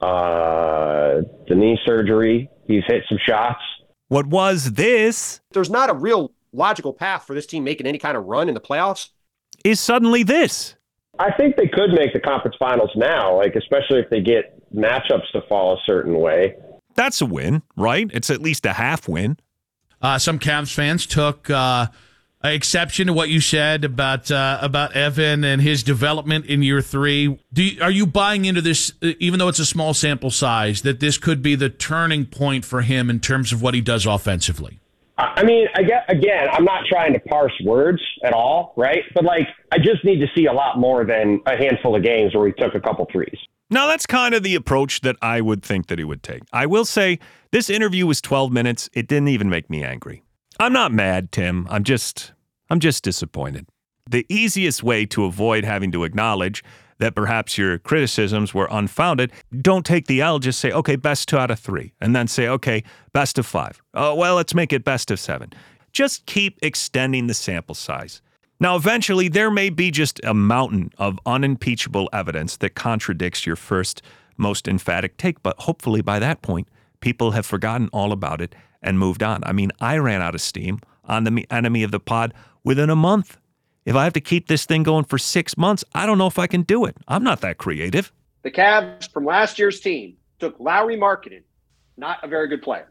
uh, 0.00 1.22
the 1.48 1.54
knee 1.54 1.78
surgery, 1.86 2.50
he's 2.66 2.82
hit 2.86 3.04
some 3.08 3.18
shots. 3.24 3.60
What 4.08 4.26
was 4.26 4.72
this 4.72 5.40
There's 5.52 5.70
not 5.70 5.88
a 5.88 5.94
real 5.94 6.32
logical 6.52 6.92
path 6.92 7.26
for 7.26 7.34
this 7.34 7.46
team 7.46 7.64
making 7.64 7.86
any 7.86 7.98
kind 7.98 8.16
of 8.16 8.24
run 8.24 8.48
in 8.48 8.54
the 8.54 8.60
playoffs. 8.60 9.10
is 9.64 9.80
suddenly 9.80 10.22
this. 10.22 10.74
I 11.18 11.30
think 11.32 11.56
they 11.56 11.68
could 11.68 11.92
make 11.92 12.12
the 12.12 12.20
conference 12.20 12.56
finals 12.58 12.90
now, 12.96 13.36
like 13.36 13.54
especially 13.54 14.00
if 14.00 14.10
they 14.10 14.20
get 14.20 14.58
matchups 14.74 15.30
to 15.32 15.42
fall 15.48 15.74
a 15.74 15.78
certain 15.86 16.18
way. 16.18 16.56
That's 16.94 17.20
a 17.20 17.26
win, 17.26 17.62
right? 17.76 18.10
It's 18.12 18.30
at 18.30 18.42
least 18.42 18.66
a 18.66 18.72
half 18.72 19.08
win. 19.08 19.38
Uh, 20.00 20.18
some 20.18 20.38
Cavs 20.38 20.74
fans 20.74 21.06
took 21.06 21.48
uh, 21.48 21.86
exception 22.50 23.06
to 23.06 23.12
what 23.12 23.28
you 23.28 23.40
said 23.40 23.84
about 23.84 24.30
uh, 24.30 24.58
about 24.60 24.96
Evan 24.96 25.44
and 25.44 25.62
his 25.62 25.82
development 25.82 26.46
in 26.46 26.62
year 26.62 26.80
three. 26.80 27.38
Do 27.52 27.62
you, 27.62 27.82
are 27.82 27.90
you 27.90 28.06
buying 28.06 28.44
into 28.44 28.60
this, 28.60 28.92
uh, 29.02 29.12
even 29.20 29.38
though 29.38 29.48
it's 29.48 29.58
a 29.58 29.66
small 29.66 29.94
sample 29.94 30.30
size, 30.30 30.82
that 30.82 31.00
this 31.00 31.18
could 31.18 31.42
be 31.42 31.54
the 31.54 31.68
turning 31.68 32.26
point 32.26 32.64
for 32.64 32.82
him 32.82 33.08
in 33.10 33.20
terms 33.20 33.52
of 33.52 33.62
what 33.62 33.74
he 33.74 33.80
does 33.80 34.06
offensively? 34.06 34.80
I 35.18 35.32
I 35.36 35.44
mean, 35.44 35.68
I 35.74 35.82
get 35.82 36.04
again, 36.08 36.48
I'm 36.52 36.64
not 36.64 36.84
trying 36.88 37.12
to 37.12 37.20
parse 37.20 37.54
words 37.64 38.02
at 38.24 38.32
all, 38.32 38.74
right? 38.76 39.02
But 39.14 39.24
like, 39.24 39.48
I 39.70 39.78
just 39.78 40.04
need 40.04 40.18
to 40.20 40.26
see 40.34 40.46
a 40.46 40.52
lot 40.52 40.78
more 40.78 41.04
than 41.04 41.40
a 41.46 41.56
handful 41.56 41.96
of 41.96 42.02
games 42.02 42.34
where 42.34 42.46
he 42.46 42.52
took 42.52 42.74
a 42.74 42.80
couple 42.80 43.06
threes. 43.10 43.38
Now, 43.72 43.86
that's 43.86 44.04
kind 44.04 44.34
of 44.34 44.42
the 44.42 44.54
approach 44.54 45.00
that 45.00 45.16
I 45.22 45.40
would 45.40 45.62
think 45.62 45.86
that 45.86 45.98
he 45.98 46.04
would 46.04 46.22
take. 46.22 46.42
I 46.52 46.66
will 46.66 46.84
say 46.84 47.18
this 47.52 47.70
interview 47.70 48.06
was 48.06 48.20
12 48.20 48.52
minutes. 48.52 48.90
It 48.92 49.08
didn't 49.08 49.28
even 49.28 49.48
make 49.48 49.70
me 49.70 49.82
angry. 49.82 50.21
I'm 50.62 50.72
not 50.72 50.92
mad, 50.92 51.32
Tim. 51.32 51.66
I'm 51.68 51.82
just 51.82 52.34
I'm 52.70 52.78
just 52.78 53.02
disappointed. 53.02 53.66
The 54.08 54.24
easiest 54.28 54.80
way 54.84 55.04
to 55.06 55.24
avoid 55.24 55.64
having 55.64 55.90
to 55.90 56.04
acknowledge 56.04 56.62
that 56.98 57.16
perhaps 57.16 57.58
your 57.58 57.78
criticisms 57.78 58.54
were 58.54 58.68
unfounded, 58.70 59.32
don't 59.60 59.84
take 59.84 60.06
the 60.06 60.20
L, 60.20 60.38
just 60.38 60.60
say, 60.60 60.70
okay, 60.70 60.94
best 60.94 61.28
two 61.28 61.36
out 61.36 61.50
of 61.50 61.58
three. 61.58 61.94
And 62.00 62.14
then 62.14 62.28
say, 62.28 62.46
okay, 62.46 62.84
best 63.12 63.38
of 63.38 63.46
five. 63.46 63.82
Oh, 63.92 64.14
well, 64.14 64.36
let's 64.36 64.54
make 64.54 64.72
it 64.72 64.84
best 64.84 65.10
of 65.10 65.18
seven. 65.18 65.52
Just 65.90 66.26
keep 66.26 66.60
extending 66.62 67.26
the 67.26 67.34
sample 67.34 67.74
size. 67.74 68.22
Now, 68.60 68.76
eventually, 68.76 69.26
there 69.26 69.50
may 69.50 69.68
be 69.68 69.90
just 69.90 70.20
a 70.22 70.32
mountain 70.32 70.92
of 70.96 71.18
unimpeachable 71.26 72.08
evidence 72.12 72.56
that 72.58 72.76
contradicts 72.76 73.44
your 73.44 73.56
first, 73.56 74.00
most 74.36 74.68
emphatic 74.68 75.16
take, 75.16 75.42
but 75.42 75.58
hopefully 75.58 76.02
by 76.02 76.20
that 76.20 76.40
point, 76.40 76.68
people 77.00 77.32
have 77.32 77.46
forgotten 77.46 77.88
all 77.92 78.12
about 78.12 78.40
it 78.40 78.54
and 78.82 78.98
moved 78.98 79.22
on. 79.22 79.42
I 79.44 79.52
mean, 79.52 79.70
I 79.80 79.98
ran 79.98 80.22
out 80.22 80.34
of 80.34 80.40
steam 80.40 80.80
on 81.04 81.24
the 81.24 81.46
enemy 81.50 81.82
of 81.82 81.90
the 81.90 82.00
pod 82.00 82.34
within 82.64 82.90
a 82.90 82.96
month. 82.96 83.38
If 83.84 83.96
I 83.96 84.04
have 84.04 84.12
to 84.12 84.20
keep 84.20 84.48
this 84.48 84.64
thing 84.64 84.82
going 84.82 85.04
for 85.04 85.18
six 85.18 85.56
months, 85.56 85.84
I 85.94 86.06
don't 86.06 86.18
know 86.18 86.26
if 86.26 86.38
I 86.38 86.46
can 86.46 86.62
do 86.62 86.84
it. 86.84 86.96
I'm 87.08 87.24
not 87.24 87.40
that 87.40 87.58
creative. 87.58 88.12
The 88.42 88.50
Cavs 88.50 89.10
from 89.12 89.24
last 89.24 89.58
year's 89.58 89.80
team 89.80 90.16
took 90.38 90.58
Lauri 90.58 90.96
Markkanen, 90.96 91.42
not 91.96 92.18
a 92.22 92.28
very 92.28 92.48
good 92.48 92.62
player. 92.62 92.90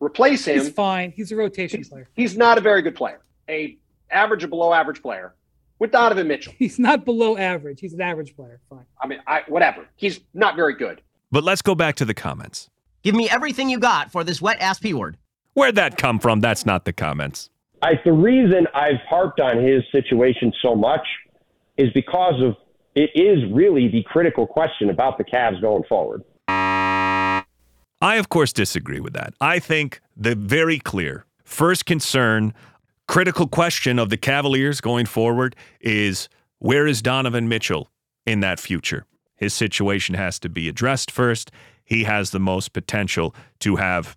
Replace 0.00 0.46
him. 0.46 0.58
He's 0.58 0.70
fine. 0.70 1.12
He's 1.14 1.30
a 1.30 1.36
rotation 1.36 1.84
player. 1.84 2.08
He's 2.14 2.36
not 2.36 2.58
a 2.58 2.60
very 2.60 2.82
good 2.82 2.94
player. 2.94 3.20
A 3.48 3.76
average 4.10 4.42
or 4.42 4.48
below 4.48 4.72
average 4.72 5.02
player 5.02 5.34
with 5.78 5.92
Donovan 5.92 6.26
Mitchell. 6.26 6.54
He's 6.56 6.78
not 6.78 7.04
below 7.04 7.36
average. 7.36 7.80
He's 7.80 7.92
an 7.92 8.00
average 8.00 8.34
player. 8.34 8.60
Fine. 8.70 8.86
I 9.00 9.06
mean, 9.06 9.20
I 9.26 9.42
whatever. 9.46 9.86
He's 9.96 10.20
not 10.32 10.56
very 10.56 10.74
good. 10.74 11.02
But 11.30 11.44
let's 11.44 11.62
go 11.62 11.74
back 11.74 11.96
to 11.96 12.04
the 12.04 12.14
comments. 12.14 12.70
Give 13.02 13.14
me 13.14 13.30
everything 13.30 13.70
you 13.70 13.78
got 13.78 14.12
for 14.12 14.24
this 14.24 14.42
wet 14.42 14.60
ass 14.60 14.78
P 14.78 14.92
word. 14.92 15.16
Where'd 15.54 15.76
that 15.76 15.96
come 15.96 16.18
from? 16.18 16.40
That's 16.40 16.66
not 16.66 16.84
the 16.84 16.92
comments. 16.92 17.50
I, 17.82 17.94
the 18.04 18.12
reason 18.12 18.66
I've 18.74 19.00
harped 19.08 19.40
on 19.40 19.62
his 19.62 19.82
situation 19.90 20.52
so 20.62 20.74
much 20.74 21.06
is 21.78 21.90
because 21.94 22.42
of 22.42 22.56
it 22.94 23.10
is 23.14 23.50
really 23.52 23.88
the 23.88 24.02
critical 24.02 24.46
question 24.46 24.90
about 24.90 25.16
the 25.16 25.24
Cavs 25.24 25.60
going 25.60 25.84
forward. 25.88 26.22
I, 28.02 28.16
of 28.16 28.28
course, 28.28 28.52
disagree 28.52 29.00
with 29.00 29.12
that. 29.14 29.34
I 29.40 29.58
think 29.58 30.00
the 30.16 30.34
very 30.34 30.78
clear 30.78 31.24
first 31.44 31.86
concern, 31.86 32.54
critical 33.08 33.46
question 33.46 33.98
of 33.98 34.10
the 34.10 34.16
Cavaliers 34.16 34.80
going 34.80 35.06
forward 35.06 35.56
is 35.80 36.28
where 36.58 36.86
is 36.86 37.02
Donovan 37.02 37.48
Mitchell 37.48 37.90
in 38.26 38.40
that 38.40 38.60
future? 38.60 39.04
His 39.36 39.54
situation 39.54 40.14
has 40.14 40.38
to 40.40 40.48
be 40.48 40.68
addressed 40.68 41.10
first. 41.10 41.50
He 41.90 42.04
has 42.04 42.30
the 42.30 42.40
most 42.40 42.72
potential 42.72 43.34
to 43.58 43.76
have 43.76 44.16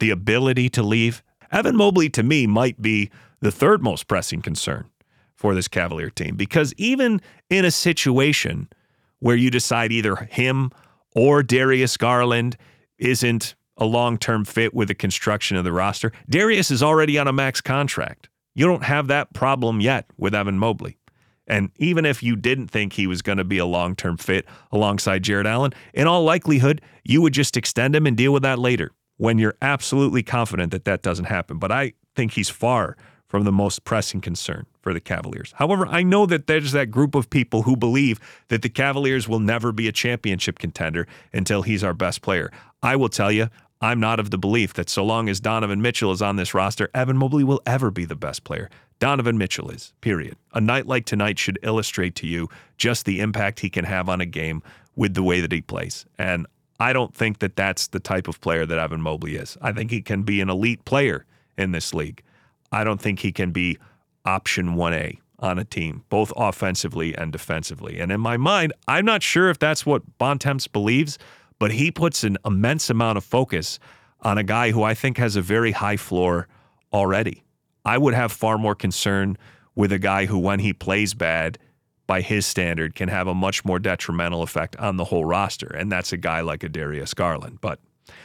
the 0.00 0.10
ability 0.10 0.68
to 0.70 0.82
leave. 0.82 1.22
Evan 1.52 1.76
Mobley, 1.76 2.10
to 2.10 2.22
me, 2.24 2.46
might 2.46 2.82
be 2.82 3.10
the 3.40 3.52
third 3.52 3.82
most 3.82 4.08
pressing 4.08 4.42
concern 4.42 4.90
for 5.36 5.54
this 5.54 5.68
Cavalier 5.68 6.10
team 6.10 6.36
because 6.36 6.74
even 6.76 7.20
in 7.48 7.64
a 7.64 7.70
situation 7.70 8.68
where 9.20 9.36
you 9.36 9.50
decide 9.50 9.92
either 9.92 10.16
him 10.16 10.70
or 11.14 11.42
Darius 11.42 11.96
Garland 11.96 12.56
isn't 12.98 13.54
a 13.76 13.84
long 13.84 14.18
term 14.18 14.44
fit 14.44 14.74
with 14.74 14.88
the 14.88 14.94
construction 14.94 15.56
of 15.56 15.64
the 15.64 15.72
roster, 15.72 16.12
Darius 16.28 16.70
is 16.70 16.82
already 16.82 17.16
on 17.16 17.28
a 17.28 17.32
max 17.32 17.60
contract. 17.60 18.28
You 18.56 18.66
don't 18.66 18.84
have 18.84 19.06
that 19.06 19.32
problem 19.32 19.80
yet 19.80 20.06
with 20.16 20.34
Evan 20.34 20.58
Mobley. 20.58 20.98
And 21.46 21.70
even 21.76 22.06
if 22.06 22.22
you 22.22 22.36
didn't 22.36 22.68
think 22.68 22.94
he 22.94 23.06
was 23.06 23.22
going 23.22 23.38
to 23.38 23.44
be 23.44 23.58
a 23.58 23.66
long 23.66 23.94
term 23.96 24.16
fit 24.16 24.46
alongside 24.72 25.22
Jarrett 25.22 25.46
Allen, 25.46 25.72
in 25.92 26.06
all 26.06 26.22
likelihood, 26.24 26.80
you 27.04 27.20
would 27.22 27.34
just 27.34 27.56
extend 27.56 27.94
him 27.94 28.06
and 28.06 28.16
deal 28.16 28.32
with 28.32 28.42
that 28.42 28.58
later 28.58 28.92
when 29.16 29.38
you're 29.38 29.56
absolutely 29.62 30.22
confident 30.22 30.72
that 30.72 30.84
that 30.84 31.02
doesn't 31.02 31.26
happen. 31.26 31.58
But 31.58 31.70
I 31.70 31.92
think 32.16 32.32
he's 32.32 32.50
far 32.50 32.96
from 33.28 33.44
the 33.44 33.52
most 33.52 33.84
pressing 33.84 34.20
concern 34.20 34.66
for 34.80 34.94
the 34.94 35.00
Cavaliers. 35.00 35.52
However, 35.56 35.86
I 35.86 36.02
know 36.02 36.24
that 36.26 36.46
there's 36.46 36.72
that 36.72 36.90
group 36.90 37.14
of 37.14 37.30
people 37.30 37.62
who 37.62 37.76
believe 37.76 38.20
that 38.48 38.62
the 38.62 38.68
Cavaliers 38.68 39.28
will 39.28 39.40
never 39.40 39.72
be 39.72 39.88
a 39.88 39.92
championship 39.92 40.58
contender 40.58 41.06
until 41.32 41.62
he's 41.62 41.82
our 41.82 41.94
best 41.94 42.22
player. 42.22 42.52
I 42.82 42.96
will 42.96 43.08
tell 43.08 43.32
you, 43.32 43.48
I'm 43.80 44.00
not 44.00 44.20
of 44.20 44.30
the 44.30 44.38
belief 44.38 44.74
that 44.74 44.88
so 44.88 45.04
long 45.04 45.28
as 45.28 45.40
Donovan 45.40 45.82
Mitchell 45.82 46.12
is 46.12 46.22
on 46.22 46.36
this 46.36 46.54
roster, 46.54 46.88
Evan 46.94 47.16
Mobley 47.16 47.44
will 47.44 47.60
ever 47.66 47.90
be 47.90 48.04
the 48.04 48.16
best 48.16 48.44
player. 48.44 48.70
Donovan 48.98 49.36
Mitchell 49.36 49.70
is, 49.70 49.92
period. 50.00 50.36
A 50.54 50.60
night 50.60 50.86
like 50.86 51.04
tonight 51.04 51.38
should 51.38 51.58
illustrate 51.62 52.14
to 52.16 52.26
you 52.26 52.48
just 52.78 53.04
the 53.04 53.20
impact 53.20 53.60
he 53.60 53.68
can 53.68 53.84
have 53.84 54.08
on 54.08 54.20
a 54.20 54.26
game 54.26 54.62
with 54.96 55.14
the 55.14 55.22
way 55.22 55.40
that 55.40 55.52
he 55.52 55.60
plays. 55.60 56.06
And 56.18 56.46
I 56.80 56.92
don't 56.92 57.14
think 57.14 57.40
that 57.40 57.56
that's 57.56 57.88
the 57.88 58.00
type 58.00 58.28
of 58.28 58.40
player 58.40 58.64
that 58.66 58.78
Evan 58.78 59.00
Mobley 59.00 59.36
is. 59.36 59.58
I 59.60 59.72
think 59.72 59.90
he 59.90 60.00
can 60.00 60.22
be 60.22 60.40
an 60.40 60.48
elite 60.48 60.84
player 60.84 61.26
in 61.58 61.72
this 61.72 61.92
league. 61.92 62.22
I 62.72 62.84
don't 62.84 63.00
think 63.00 63.20
he 63.20 63.32
can 63.32 63.50
be 63.50 63.78
option 64.24 64.76
1A 64.76 65.18
on 65.38 65.58
a 65.58 65.64
team, 65.64 66.04
both 66.08 66.32
offensively 66.36 67.14
and 67.16 67.30
defensively. 67.30 68.00
And 68.00 68.10
in 68.10 68.20
my 68.20 68.36
mind, 68.36 68.72
I'm 68.88 69.04
not 69.04 69.22
sure 69.22 69.50
if 69.50 69.58
that's 69.58 69.84
what 69.84 70.18
Bontemps 70.18 70.66
believes, 70.66 71.18
but 71.64 71.72
he 71.72 71.90
puts 71.90 72.24
an 72.24 72.36
immense 72.44 72.90
amount 72.90 73.16
of 73.16 73.24
focus 73.24 73.78
on 74.20 74.36
a 74.36 74.42
guy 74.42 74.70
who 74.70 74.82
I 74.82 74.92
think 74.92 75.16
has 75.16 75.34
a 75.34 75.40
very 75.40 75.72
high 75.72 75.96
floor 75.96 76.46
already. 76.92 77.42
I 77.86 77.96
would 77.96 78.12
have 78.12 78.32
far 78.32 78.58
more 78.58 78.74
concern 78.74 79.38
with 79.74 79.90
a 79.90 79.98
guy 79.98 80.26
who, 80.26 80.38
when 80.38 80.60
he 80.60 80.74
plays 80.74 81.14
bad, 81.14 81.56
by 82.06 82.20
his 82.20 82.44
standard, 82.44 82.94
can 82.94 83.08
have 83.08 83.28
a 83.28 83.34
much 83.34 83.64
more 83.64 83.78
detrimental 83.78 84.42
effect 84.42 84.76
on 84.76 84.98
the 84.98 85.04
whole 85.04 85.24
roster. 85.24 85.68
And 85.68 85.90
that's 85.90 86.12
a 86.12 86.18
guy 86.18 86.42
like 86.42 86.62
a 86.64 86.68
Darius 86.68 87.14
Garland. 87.14 87.62
But 87.62 87.80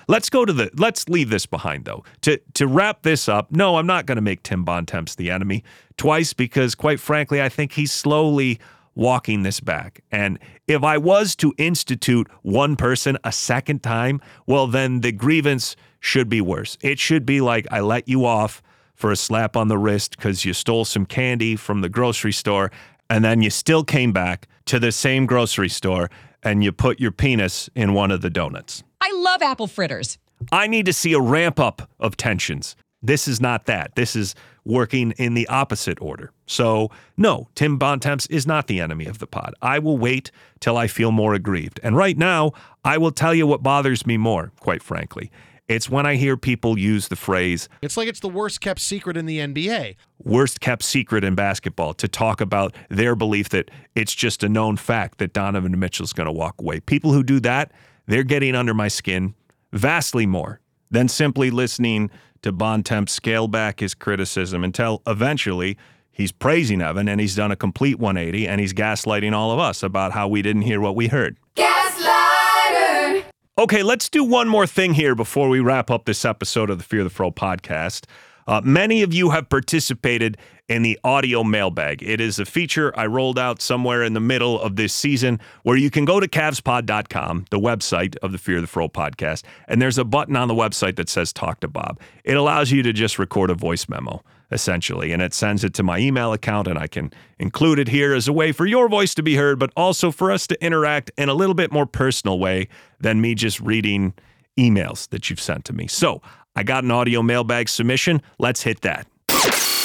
let's 0.10 0.30
go 0.30 0.43
to 0.43 0.52
the 0.52 0.69
let's 0.75 1.08
leave 1.08 1.30
this 1.30 1.45
behind 1.45 1.86
though. 1.86 2.04
To 2.23 2.41
to 2.56 2.67
wrap 2.67 3.04
this 3.04 3.30
up, 3.30 3.54
no, 3.54 3.78
I'm 3.78 3.88
not 3.88 4.06
going 4.06 4.17
to 4.17 4.21
make 4.21 4.43
Tim 4.43 4.65
Bontemps 4.65 5.15
the 5.15 5.32
enemy 5.32 5.63
twice 5.95 6.34
because 6.34 6.75
quite 6.75 6.99
frankly, 6.99 7.41
I 7.41 7.47
think 7.47 7.71
he's 7.71 7.93
slowly 7.93 8.60
walking 9.00 9.44
this 9.44 9.62
back. 9.62 10.02
And 10.12 10.38
if 10.68 10.84
I 10.84 10.98
was 10.98 11.36
to 11.38 11.54
institute 11.58 12.28
one 12.42 12.76
person 12.76 13.18
a 13.24 13.32
second 13.32 13.82
time, 13.82 14.22
well 14.46 14.68
then 14.68 15.00
the 15.00 15.14
grievance 15.14 15.78
should 16.02 16.28
be 16.28 16.42
worse. 16.42 16.78
It 16.82 17.00
should 17.00 17.26
be 17.26 17.40
like 17.40 17.66
I 17.72 17.80
let 17.80 18.10
you 18.10 18.26
off 18.26 18.62
for 18.94 19.12
a 19.12 19.16
slap 19.16 19.56
on 19.56 19.70
the 19.70 19.78
wrist 19.78 20.18
because 20.18 20.44
you 20.44 20.54
stole 20.54 20.84
some 20.84 21.06
candy 21.06 21.56
from 21.56 21.80
the 21.80 21.88
grocery 21.88 22.34
store 22.34 22.72
and 23.10 23.24
then 23.24 23.42
you 23.42 23.50
still 23.50 23.86
came 23.86 24.12
back 24.12 24.48
to 24.66 24.80
the 24.80 24.92
same 24.92 25.26
grocery 25.26 25.70
store 25.70 26.10
and 26.44 26.64
you 26.64 26.74
put 26.74 27.00
your 27.00 27.12
penis 27.12 27.70
in 27.76 27.94
one 27.94 28.12
of 28.12 28.20
the 28.22 28.30
donuts. 28.30 28.84
I 29.00 29.12
love 29.14 29.42
apple 29.42 29.68
fritters. 29.68 30.18
I 30.52 30.68
need 30.68 30.86
to 30.86 30.94
see 30.94 31.14
a 31.14 31.22
ramp 31.22 31.58
up 31.60 31.90
of 32.00 32.18
tensions. 32.18 32.76
This 33.02 33.30
is 33.30 33.40
not 33.40 33.66
that. 33.66 33.96
This 33.96 34.16
is 34.16 34.36
working 34.70 35.12
in 35.18 35.34
the 35.34 35.48
opposite 35.48 36.00
order. 36.02 36.32
So, 36.46 36.92
no, 37.18 37.50
Tim 37.56 37.78
Bontemps 37.78 38.28
is 38.28 38.46
not 38.46 38.68
the 38.68 38.80
enemy 38.80 39.06
of 39.06 39.20
the 39.20 39.28
pod. 39.28 39.56
I 39.62 39.80
will 39.80 39.98
wait 39.98 40.32
till 40.60 40.78
I 40.78 40.88
feel 40.88 41.12
more 41.12 41.34
aggrieved. 41.34 41.80
And 41.84 41.98
right 41.98 42.18
now, 42.18 42.54
I 42.86 42.98
will 42.98 43.12
tell 43.12 43.34
you 43.34 43.48
what 43.48 43.64
bothers 43.64 44.06
me 44.06 44.16
more, 44.18 44.52
quite 44.60 44.84
frankly. 44.84 45.32
It's 45.68 45.90
when 45.90 46.06
I 46.06 46.16
hear 46.16 46.36
people 46.36 46.80
use 46.80 47.10
the 47.10 47.16
phrase, 47.16 47.70
it's 47.84 47.96
like 47.96 48.08
it's 48.08 48.20
the 48.20 48.30
worst 48.30 48.60
kept 48.60 48.80
secret 48.80 49.16
in 49.16 49.28
the 49.28 49.38
NBA. 49.38 49.96
Worst 50.24 50.62
kept 50.62 50.84
secret 50.84 51.24
in 51.24 51.36
basketball 51.36 51.94
to 51.96 52.08
talk 52.08 52.42
about 52.42 52.76
their 52.90 53.16
belief 53.16 53.50
that 53.50 53.70
it's 53.94 54.16
just 54.16 54.44
a 54.44 54.50
known 54.50 54.78
fact 54.78 55.20
that 55.20 55.32
Donovan 55.34 55.80
Mitchell's 55.80 56.14
going 56.14 56.26
to 56.26 56.32
walk 56.32 56.56
away. 56.60 56.80
People 56.80 57.14
who 57.14 57.24
do 57.24 57.40
that, 57.42 57.72
they're 58.08 58.24
getting 58.24 58.56
under 58.56 58.74
my 58.74 58.88
skin 58.88 59.36
vastly 59.72 60.26
more 60.26 60.60
than 60.90 61.08
simply 61.08 61.52
listening 61.52 62.10
to 62.41 62.52
Bontemps 62.52 63.12
scale 63.12 63.47
back 63.47 63.80
his 63.80 63.93
criticism 63.93 64.63
until 64.63 65.02
eventually 65.08 65.78
he's 66.12 66.32
praising 66.32 66.82
Evan 66.82 67.08
and 67.08 67.19
he's 67.19 67.36
done 67.36 67.52
a 67.52 67.56
complete 67.56 67.99
180 67.99 68.47
and 68.47 68.60
he's 68.60 68.73
gaslighting 68.73 69.34
all 69.34 69.52
of 69.52 69.60
us 69.60 69.84
about 69.84 70.12
how 70.12 70.28
we 70.28 70.41
didn't 70.41 70.63
hear 70.63 70.82
what 70.82 70.95
we 70.95 71.08
heard. 71.08 71.38
Gaslighter. 71.56 73.23
Okay, 73.58 73.84
let's 73.84 74.10
do 74.10 74.23
one 74.23 74.47
more 74.47 74.65
thing 74.67 74.93
here 74.93 75.15
before 75.15 75.49
we 75.49 75.60
wrap 75.60 75.91
up 75.91 76.06
this 76.06 76.23
episode 76.23 76.69
of 76.69 76.78
the 76.78 76.84
Fear 76.84 77.04
the 77.04 77.10
Fro 77.10 77.32
podcast. 77.32 78.06
Uh, 78.50 78.60
many 78.64 79.04
of 79.04 79.14
you 79.14 79.30
have 79.30 79.48
participated 79.48 80.36
in 80.68 80.82
the 80.82 81.00
audio 81.04 81.44
mailbag. 81.44 82.02
It 82.02 82.20
is 82.20 82.40
a 82.40 82.46
feature 82.46 82.92
I 82.98 83.06
rolled 83.06 83.38
out 83.38 83.62
somewhere 83.62 84.02
in 84.02 84.14
the 84.14 84.20
middle 84.20 84.60
of 84.60 84.76
this 84.76 84.92
season 84.92 85.40
where 85.62 85.78
you 85.78 85.92
can 85.92 86.04
go 86.04 86.20
to 86.20 86.28
cavspod.com, 86.28 87.46
the 87.52 87.60
website 87.60 88.18
of 88.24 88.32
the 88.32 88.40
Fear 88.40 88.56
of 88.56 88.62
the 88.64 88.68
Fro 88.68 88.90
podcast, 88.90 89.44
and 89.68 89.80
there's 89.80 90.00
a 90.00 90.04
button 90.04 90.36
on 90.36 90.48
the 90.48 90.56
website 90.56 90.96
that 90.96 91.10
says 91.10 91.32
Talk 91.32 91.60
to 91.60 91.68
Bob. 91.68 92.00
It 92.24 92.38
allows 92.38 92.72
you 92.72 92.82
to 92.82 92.92
just 92.92 93.20
record 93.20 93.52
a 93.52 93.54
voice 93.54 93.88
memo, 93.88 94.24
essentially, 94.52 95.12
and 95.12 95.22
it 95.22 95.36
sends 95.36 95.64
it 95.64 95.76
to 95.76 95.84
my 95.84 96.00
email 96.00 96.34
account, 96.34 96.68
and 96.68 96.80
I 96.80 96.88
can 96.88 97.14
include 97.38 97.78
it 97.78 97.90
here 97.90 98.16
as 98.16 98.28
a 98.28 98.34
way 98.34 98.52
for 98.52 98.66
your 98.66 98.90
voice 98.90 99.14
to 99.14 99.22
be 99.22 99.36
heard, 99.36 99.60
but 99.60 99.72
also 99.78 100.10
for 100.10 100.32
us 100.32 100.48
to 100.48 100.60
interact 100.66 101.12
in 101.20 101.30
a 101.30 101.36
little 101.36 101.54
bit 101.54 101.72
more 101.72 101.86
personal 101.86 102.40
way 102.40 102.68
than 103.00 103.22
me 103.22 103.36
just 103.36 103.60
reading 103.60 104.16
emails 104.58 105.08
that 105.10 105.30
you've 105.30 105.40
sent 105.40 105.66
to 105.66 105.74
me. 105.74 105.86
So 105.86 106.22
I 106.60 106.63
got 106.63 106.84
an 106.84 106.91
audio 106.91 107.24
mailbag 107.24 107.69
submission. 107.69 108.22
Let's 108.38 108.62
hit 108.62 108.82
that. 108.82 109.08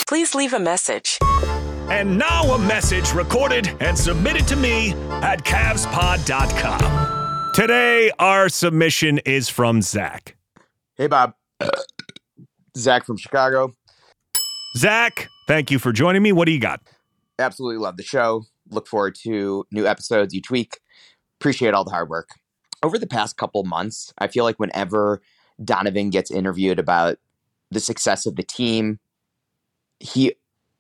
Please 0.09 0.35
leave 0.35 0.53
a 0.53 0.59
message. 0.59 1.21
And 1.23 2.19
now 2.19 2.43
a 2.53 2.59
message 2.59 3.13
recorded 3.13 3.71
and 3.79 3.97
submitted 3.97 4.49
to 4.49 4.57
me 4.57 4.91
at 5.23 5.45
CavsPod.com. 5.45 6.81
Today, 7.55 8.11
our 8.19 8.49
submission 8.49 9.19
is 9.19 9.49
from 9.49 9.83
Zach. 9.83 10.37
Hey, 10.97 11.07
Bob. 11.07 11.35
Zach 12.77 13.05
from 13.05 13.19
Chicago. 13.19 13.73
Zach, 14.77 15.29
thank 15.47 15.71
you 15.71 15.79
for 15.79 15.93
joining 15.93 16.25
me. 16.25 16.33
What 16.33 16.47
do 16.47 16.53
you 16.53 16.59
got? 16.59 16.81
Absolutely 17.39 17.79
love 17.79 17.99
the 17.99 18.03
show. 18.03 18.47
Look 18.71 18.89
forward 18.89 19.15
to 19.23 19.65
new 19.71 19.87
episodes 19.87 20.35
each 20.35 20.51
week. 20.51 20.81
Appreciate 21.39 21.73
all 21.73 21.85
the 21.85 21.93
hard 21.93 22.09
work. 22.09 22.31
Over 22.83 22.99
the 22.99 23.07
past 23.07 23.37
couple 23.37 23.63
months, 23.63 24.13
I 24.19 24.27
feel 24.27 24.43
like 24.43 24.59
whenever 24.59 25.23
Donovan 25.63 26.11
gets 26.11 26.31
interviewed 26.31 26.79
about 26.79 27.19
the 27.71 27.81
success 27.81 28.27
of 28.27 28.37
the 28.37 28.43
team, 28.43 28.99
he 30.01 30.35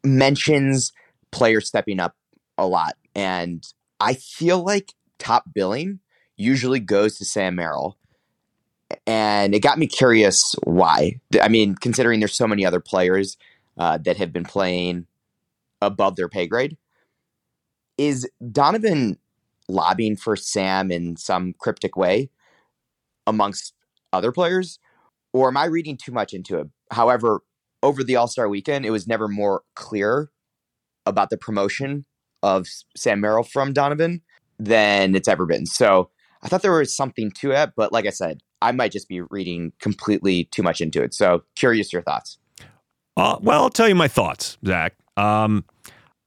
mentions 0.04 0.92
players 1.30 1.68
stepping 1.68 2.00
up 2.00 2.14
a 2.58 2.66
lot. 2.66 2.96
And 3.14 3.64
I 4.00 4.14
feel 4.14 4.62
like 4.64 4.92
top 5.18 5.44
billing 5.54 6.00
usually 6.36 6.80
goes 6.80 7.16
to 7.18 7.24
Sam 7.24 7.54
Merrill. 7.56 7.96
and 9.06 9.54
it 9.54 9.60
got 9.60 9.78
me 9.78 9.86
curious 9.86 10.54
why. 10.64 11.20
I 11.40 11.48
mean, 11.48 11.74
considering 11.74 12.20
there's 12.20 12.34
so 12.34 12.46
many 12.46 12.64
other 12.64 12.80
players 12.80 13.36
uh, 13.78 13.98
that 13.98 14.16
have 14.18 14.32
been 14.32 14.44
playing 14.44 15.06
above 15.80 16.16
their 16.16 16.28
pay 16.28 16.46
grade, 16.46 16.76
is 17.98 18.28
Donovan 18.52 19.18
lobbying 19.68 20.16
for 20.16 20.36
Sam 20.36 20.90
in 20.90 21.16
some 21.16 21.54
cryptic 21.58 21.96
way 21.96 22.30
amongst 23.26 23.74
other 24.14 24.32
players, 24.32 24.78
or 25.32 25.48
am 25.48 25.56
I 25.56 25.66
reading 25.66 25.96
too 25.96 26.12
much 26.12 26.32
into 26.32 26.58
it? 26.58 26.68
However, 26.90 27.40
over 27.82 28.02
the 28.02 28.16
All 28.16 28.28
Star 28.28 28.48
weekend, 28.48 28.86
it 28.86 28.90
was 28.90 29.06
never 29.06 29.28
more 29.28 29.62
clear 29.74 30.30
about 31.06 31.30
the 31.30 31.36
promotion 31.36 32.06
of 32.42 32.66
Sam 32.96 33.20
Merrill 33.20 33.42
from 33.42 33.72
Donovan 33.72 34.22
than 34.58 35.14
it's 35.14 35.28
ever 35.28 35.46
been. 35.46 35.66
So 35.66 36.10
I 36.42 36.48
thought 36.48 36.62
there 36.62 36.72
was 36.72 36.94
something 36.94 37.30
to 37.32 37.52
it, 37.52 37.70
but 37.76 37.92
like 37.92 38.06
I 38.06 38.10
said, 38.10 38.42
I 38.62 38.72
might 38.72 38.92
just 38.92 39.08
be 39.08 39.20
reading 39.22 39.72
completely 39.80 40.44
too 40.44 40.62
much 40.62 40.80
into 40.80 41.02
it. 41.02 41.14
So 41.14 41.42
curious 41.56 41.92
your 41.92 42.02
thoughts. 42.02 42.38
Uh, 43.16 43.38
well, 43.40 43.62
I'll 43.62 43.70
tell 43.70 43.88
you 43.88 43.94
my 43.94 44.08
thoughts, 44.08 44.58
Zach. 44.66 44.94
Um, 45.16 45.64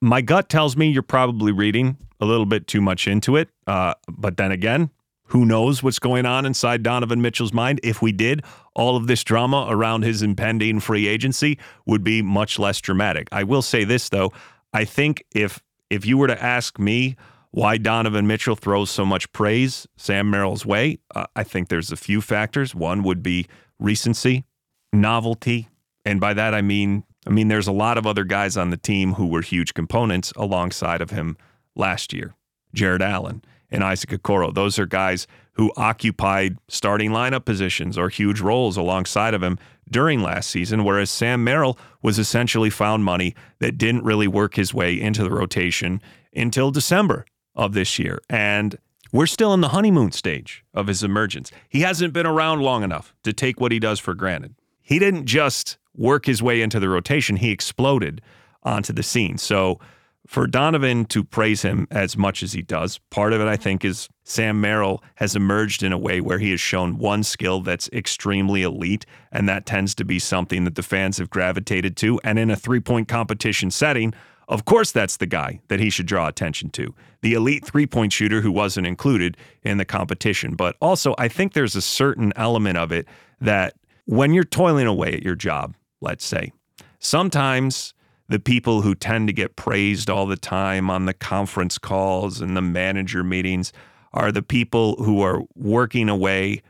my 0.02 0.22
gut 0.22 0.50
tells 0.50 0.78
me 0.78 0.90
you're 0.90 1.04
probably 1.04 1.52
reading 1.52 1.98
a 2.20 2.26
little 2.26 2.46
bit 2.46 2.68
too 2.68 2.82
much 2.82 3.08
into 3.08 3.36
it. 3.36 3.50
Uh, 3.66 3.94
but 4.08 4.38
then 4.38 4.52
again, 4.52 4.90
who 5.28 5.46
knows 5.46 5.84
what's 5.84 6.00
going 6.00 6.26
on 6.26 6.46
inside 6.46 6.84
Donovan 6.84 7.22
Mitchell's 7.22 7.54
mind? 7.54 7.80
If 7.84 8.02
we 8.02 8.12
did, 8.12 8.44
all 8.76 8.96
of 8.96 9.08
this 9.08 9.24
drama 9.24 9.68
around 9.70 10.04
his 10.04 10.22
impending 10.22 10.80
free 10.80 11.08
agency 11.08 11.58
would 11.86 12.04
be 12.04 12.22
much 12.22 12.60
less 12.60 12.80
dramatic. 12.80 13.28
I 13.32 13.44
will 13.44 13.62
say 13.62 13.84
this 13.84 14.10
though, 14.10 14.32
I 14.74 14.86
think 14.86 15.24
if 15.34 15.62
if 15.90 16.06
you 16.06 16.18
were 16.18 16.28
to 16.28 16.44
ask 16.44 16.80
me 16.80 17.16
why 17.52 17.78
Donovan 17.78 18.28
Mitchell 18.28 18.56
throws 18.56 18.90
so 18.90 19.06
much 19.06 19.32
praise 19.32 19.88
Sam 19.96 20.30
Merrill's 20.30 20.66
way, 20.66 21.00
uh, 21.16 21.26
I 21.36 21.44
think 21.44 21.70
there's 21.70 21.92
a 21.92 21.98
few 21.98 22.22
factors. 22.22 22.76
One 22.76 23.04
would 23.04 23.24
be 23.24 23.48
recency, 23.80 24.46
novelty, 24.92 25.70
and 26.06 26.20
by 26.20 26.34
that 26.34 26.54
I 26.54 26.62
mean 26.62 27.04
I 27.26 27.32
mean 27.32 27.48
there's 27.50 27.68
a 27.68 27.74
lot 27.74 27.98
of 27.98 28.08
other 28.08 28.24
guys 28.24 28.56
on 28.56 28.70
the 28.70 28.78
team 28.78 29.14
who 29.14 29.28
were 29.28 29.42
huge 29.42 29.74
components 29.74 30.32
alongside 30.36 31.02
of 31.02 31.10
him 31.10 31.38
last 31.76 32.14
year. 32.14 32.34
Jarrett 32.74 33.02
Allen 33.02 33.44
and 33.70 33.84
Isaac 33.84 34.10
Okoro. 34.12 34.54
Those 34.54 34.80
are 34.80 34.86
guys 34.86 35.28
who 35.54 35.72
occupied 35.76 36.58
starting 36.68 37.12
lineup 37.12 37.46
positions 37.46 37.98
or 37.98 38.10
huge 38.10 38.40
roles 38.40 38.78
alongside 38.78 39.34
of 39.34 39.44
him 39.44 39.58
during 39.90 40.22
last 40.22 40.50
season, 40.50 40.84
whereas 40.84 41.10
Sam 41.10 41.44
Merrill 41.44 41.78
was 42.02 42.20
essentially 42.20 42.70
found 42.70 43.04
money 43.04 43.36
that 43.60 43.78
didn't 43.78 44.04
really 44.04 44.28
work 44.28 44.56
his 44.56 44.74
way 44.74 45.00
into 45.00 45.24
the 45.24 45.32
rotation 45.32 46.02
until 46.36 46.72
December 46.72 47.26
of 47.56 47.74
this 47.74 47.98
year. 47.98 48.22
And 48.30 48.78
we're 49.12 49.26
still 49.26 49.54
in 49.54 49.62
the 49.62 49.70
honeymoon 49.70 50.12
stage 50.12 50.64
of 50.74 50.88
his 50.88 51.04
emergence. 51.04 51.52
He 51.70 51.82
hasn't 51.82 52.14
been 52.14 52.28
around 52.28 52.62
long 52.62 52.84
enough 52.84 53.16
to 53.24 53.34
take 53.34 53.60
what 53.60 53.72
he 53.72 53.80
does 53.80 54.00
for 54.00 54.14
granted. 54.14 54.56
He 54.82 55.00
didn't 55.00 55.26
just 55.26 55.78
work 55.96 56.26
his 56.26 56.44
way 56.44 56.62
into 56.62 56.80
the 56.80 56.90
rotation, 56.90 57.38
he 57.38 57.52
exploded 57.52 58.22
onto 58.64 58.94
the 58.94 59.04
scene. 59.04 59.38
So 59.38 59.80
for 60.28 60.46
Donovan 60.46 61.06
to 61.06 61.24
praise 61.24 61.62
him 61.62 61.88
as 61.90 62.18
much 62.18 62.44
as 62.44 62.54
he 62.54 62.62
does, 62.62 63.00
part 63.10 63.34
of 63.34 63.42
it, 63.42 63.48
I 63.48 63.56
think, 63.56 63.84
is 63.86 64.10
Sam 64.24 64.60
Merrill 64.60 65.02
has 65.16 65.36
emerged 65.36 65.84
in 65.84 65.94
a 65.94 65.98
way 65.98 66.20
where 66.20 66.38
he 66.38 66.52
has 66.52 66.60
shown 66.60 66.98
one 66.98 67.24
skill 67.24 67.62
that's 67.62 67.90
extremely 67.94 68.62
elite, 68.62 69.06
and 69.32 69.48
that 69.48 69.66
tends 69.66 69.96
to 69.96 70.06
be 70.06 70.20
something 70.20 70.66
that 70.66 70.76
the 70.76 70.84
fans 70.84 71.18
have 71.18 71.30
gravitated 71.30 71.96
to. 71.98 72.20
And 72.24 72.38
in 72.38 72.52
a 72.52 72.58
three 72.58 72.82
point 72.82 73.08
competition 73.08 73.72
setting, 73.72 74.14
of 74.50 74.66
course, 74.66 74.92
that's 74.92 75.18
the 75.18 75.26
guy 75.26 75.62
that 75.70 75.80
he 75.80 75.90
should 75.90 76.06
draw 76.06 76.28
attention 76.28 76.70
to 76.72 76.94
the 77.22 77.34
elite 77.34 77.66
three 77.66 77.88
point 77.88 78.14
shooter 78.14 78.42
who 78.42 78.52
wasn't 78.52 78.88
included 78.88 79.38
in 79.64 79.78
the 79.78 79.86
competition. 79.86 80.56
But 80.56 80.76
also, 80.82 81.16
I 81.18 81.28
think 81.28 81.54
there's 81.54 81.76
a 81.76 81.82
certain 81.82 82.34
element 82.36 82.78
of 82.78 82.92
it 82.92 83.08
that 83.42 83.76
when 84.06 84.34
you're 84.34 84.44
toiling 84.44 84.88
away 84.88 85.14
at 85.14 85.24
your 85.24 85.36
job, 85.36 85.76
let's 86.02 86.26
say, 86.26 86.52
sometimes 87.00 87.94
the 88.30 88.40
people 88.40 88.82
who 88.82 88.94
tend 88.94 89.28
to 89.28 89.34
get 89.34 89.56
praised 89.56 90.10
all 90.10 90.26
the 90.26 90.38
time 90.38 90.90
on 90.90 91.06
the 91.06 91.14
conference 91.14 91.78
calls 91.78 92.42
and 92.42 92.58
the 92.58 92.62
manager 92.62 93.24
meetings 93.24 93.72
are 94.14 94.32
the 94.32 94.42
people 94.42 94.96
who 95.04 95.22
are 95.22 95.44
working 95.56 96.10
away 96.10 96.62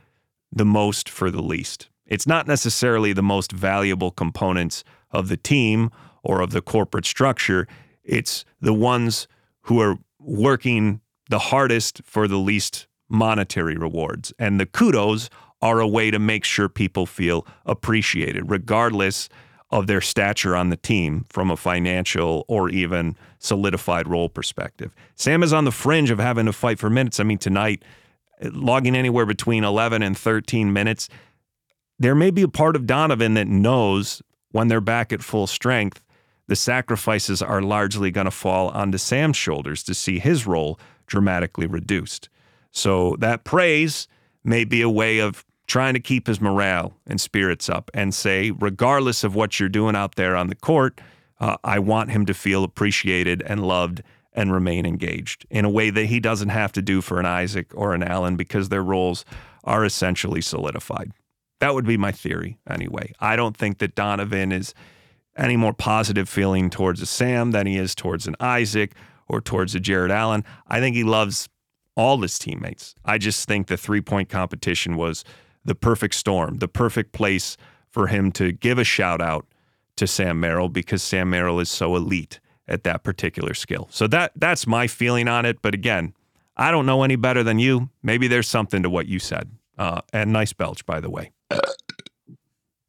the 0.51 0.65
most 0.65 1.09
for 1.09 1.31
the 1.31 1.41
least. 1.41 1.89
It's 2.05 2.27
not 2.27 2.47
necessarily 2.47 3.13
the 3.13 3.23
most 3.23 3.51
valuable 3.51 4.11
components 4.11 4.83
of 5.11 5.29
the 5.29 5.37
team 5.37 5.89
or 6.23 6.41
of 6.41 6.51
the 6.51 6.61
corporate 6.61 7.05
structure. 7.05 7.67
It's 8.03 8.45
the 8.61 8.73
ones 8.73 9.27
who 9.61 9.81
are 9.81 9.97
working 10.19 11.01
the 11.29 11.39
hardest 11.39 12.01
for 12.03 12.27
the 12.27 12.37
least 12.37 12.87
monetary 13.09 13.75
rewards. 13.75 14.33
And 14.39 14.59
the 14.59 14.65
kudos 14.65 15.29
are 15.61 15.79
a 15.79 15.87
way 15.87 16.11
to 16.11 16.19
make 16.19 16.45
sure 16.45 16.69
people 16.69 17.05
feel 17.05 17.45
appreciated, 17.65 18.49
regardless 18.49 19.27
of 19.69 19.87
their 19.87 20.01
stature 20.01 20.55
on 20.55 20.69
the 20.69 20.77
team 20.77 21.25
from 21.29 21.51
a 21.51 21.57
financial 21.57 22.45
or 22.47 22.69
even 22.69 23.15
solidified 23.39 24.07
role 24.07 24.29
perspective. 24.29 24.93
Sam 25.15 25.43
is 25.43 25.51
on 25.51 25.65
the 25.65 25.71
fringe 25.71 26.09
of 26.09 26.19
having 26.19 26.45
to 26.45 26.53
fight 26.53 26.79
for 26.79 26.89
minutes. 26.89 27.19
I 27.19 27.23
mean, 27.23 27.37
tonight, 27.37 27.83
logging 28.41 28.95
anywhere 28.95 29.25
between 29.25 29.63
11 29.63 30.01
and 30.01 30.17
13 30.17 30.71
minutes, 30.71 31.09
there 31.99 32.15
may 32.15 32.31
be 32.31 32.43
a 32.43 32.47
part 32.47 32.75
of 32.75 32.85
Donovan 32.85 33.33
that 33.33 33.47
knows 33.47 34.21
when 34.51 34.67
they're 34.67 34.81
back 34.81 35.11
at 35.11 35.23
full 35.23 35.47
strength, 35.47 36.01
the 36.47 36.55
sacrifices 36.55 37.41
are 37.41 37.61
largely 37.61 38.09
going 38.09 38.25
to 38.25 38.31
fall 38.31 38.69
onto 38.69 38.97
Sam's 38.97 39.35
shoulders 39.35 39.83
to 39.83 39.93
see 39.93 40.19
his 40.19 40.47
role 40.47 40.79
dramatically 41.05 41.67
reduced. 41.67 42.29
So 42.71 43.15
that 43.19 43.43
praise 43.43 44.07
may 44.43 44.63
be 44.63 44.81
a 44.81 44.89
way 44.89 45.19
of 45.19 45.45
trying 45.67 45.93
to 45.93 45.99
keep 45.99 46.27
his 46.27 46.41
morale 46.41 46.93
and 47.05 47.19
spirits 47.19 47.69
up 47.69 47.91
and 47.93 48.13
say, 48.13 48.51
regardless 48.51 49.23
of 49.23 49.35
what 49.35 49.59
you're 49.59 49.69
doing 49.69 49.95
out 49.95 50.15
there 50.15 50.35
on 50.35 50.47
the 50.47 50.55
court, 50.55 50.99
uh, 51.39 51.57
I 51.63 51.79
want 51.79 52.11
him 52.11 52.25
to 52.25 52.33
feel 52.33 52.63
appreciated 52.63 53.43
and 53.45 53.67
loved 53.67 54.01
and 54.33 54.53
remain 54.53 54.85
engaged 54.85 55.45
in 55.49 55.65
a 55.65 55.69
way 55.69 55.89
that 55.89 56.05
he 56.05 56.19
doesn't 56.19 56.49
have 56.49 56.71
to 56.73 56.81
do 56.81 57.01
for 57.01 57.19
an 57.19 57.25
Isaac 57.25 57.71
or 57.75 57.93
an 57.93 58.03
Allen 58.03 58.35
because 58.35 58.69
their 58.69 58.83
roles 58.83 59.25
are 59.63 59.83
essentially 59.83 60.41
solidified. 60.41 61.11
That 61.59 61.73
would 61.73 61.85
be 61.85 61.97
my 61.97 62.11
theory 62.11 62.59
anyway. 62.69 63.13
I 63.19 63.35
don't 63.35 63.57
think 63.57 63.79
that 63.79 63.95
Donovan 63.95 64.51
is 64.51 64.73
any 65.35 65.57
more 65.57 65.73
positive 65.73 66.29
feeling 66.29 66.69
towards 66.69 67.01
a 67.01 67.05
Sam 67.05 67.51
than 67.51 67.67
he 67.67 67.77
is 67.77 67.93
towards 67.93 68.27
an 68.27 68.35
Isaac 68.39 68.93
or 69.27 69.41
towards 69.41 69.75
a 69.75 69.79
Jarrett 69.79 70.11
Allen. 70.11 70.43
I 70.67 70.79
think 70.79 70.95
he 70.95 71.03
loves 71.03 71.49
all 71.95 72.21
his 72.21 72.37
teammates. 72.39 72.95
I 73.03 73.17
just 73.17 73.47
think 73.47 73.67
the 73.67 73.77
three 73.77 74.01
point 74.01 74.29
competition 74.29 74.95
was 74.95 75.23
the 75.67 75.75
perfect 75.75 76.15
storm, 76.15 76.55
the 76.55 76.67
perfect 76.67 77.11
place 77.11 77.57
for 77.89 78.07
him 78.07 78.31
to 78.31 78.51
give 78.51 78.79
a 78.79 78.83
shout 78.83 79.21
out 79.21 79.45
to 79.97 80.07
Sam 80.07 80.39
Merrill 80.39 80.69
because 80.69 81.03
Sam 81.03 81.29
Merrill 81.29 81.59
is 81.59 81.69
so 81.69 81.95
elite 81.95 82.39
at 82.67 82.83
that 82.83 83.03
particular 83.03 83.53
skill. 83.53 83.87
So 83.91 84.07
that 84.07 84.31
that's 84.35 84.65
my 84.65 84.87
feeling 84.87 85.27
on 85.27 85.45
it. 85.45 85.61
But 85.61 85.73
again, 85.73 86.13
I 86.55 86.71
don't 86.71 86.85
know 86.85 87.03
any 87.03 87.15
better 87.15 87.43
than 87.43 87.59
you. 87.59 87.89
Maybe 88.01 88.27
there's 88.27 88.47
something 88.47 88.81
to 88.83 88.89
what 88.89 89.07
you 89.07 89.19
said. 89.19 89.51
Uh, 89.77 90.01
and 90.11 90.33
nice 90.33 90.53
belch, 90.53 90.85
by 90.85 90.99
the 90.99 91.09
way. 91.09 91.31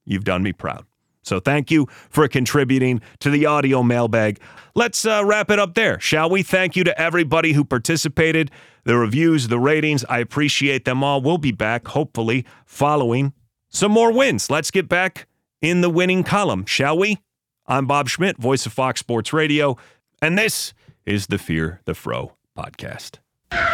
You've 0.04 0.24
done 0.24 0.42
me 0.42 0.52
proud. 0.52 0.86
So 1.28 1.38
thank 1.40 1.70
you 1.70 1.86
for 2.10 2.26
contributing 2.26 3.00
to 3.20 3.30
the 3.30 3.46
audio 3.46 3.82
mailbag. 3.82 4.40
Let's 4.74 5.04
uh, 5.04 5.22
wrap 5.24 5.50
it 5.50 5.58
up 5.58 5.74
there, 5.74 6.00
shall 6.00 6.30
we? 6.30 6.42
Thank 6.42 6.74
you 6.74 6.84
to 6.84 7.00
everybody 7.00 7.52
who 7.52 7.64
participated, 7.64 8.50
the 8.84 8.96
reviews, 8.96 9.48
the 9.48 9.58
ratings. 9.58 10.04
I 10.06 10.18
appreciate 10.18 10.84
them 10.84 11.04
all. 11.04 11.20
We'll 11.20 11.38
be 11.38 11.52
back, 11.52 11.88
hopefully, 11.88 12.44
following 12.64 13.32
some 13.68 13.92
more 13.92 14.12
wins. 14.12 14.50
Let's 14.50 14.70
get 14.70 14.88
back 14.88 15.26
in 15.60 15.82
the 15.82 15.90
winning 15.90 16.24
column, 16.24 16.64
shall 16.64 16.96
we? 16.96 17.18
I'm 17.66 17.86
Bob 17.86 18.08
Schmidt, 18.08 18.38
voice 18.38 18.64
of 18.64 18.72
Fox 18.72 19.00
Sports 19.00 19.32
Radio, 19.32 19.76
and 20.22 20.38
this 20.38 20.72
is 21.04 21.26
the 21.26 21.38
Fear 21.38 21.82
the 21.84 21.94
Fro 21.94 22.32
podcast. 22.56 23.18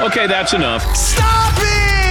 Okay, 0.01 0.27
that's 0.27 0.53
enough. 0.53 0.83
Stop 0.97 1.55
it! 1.59 2.04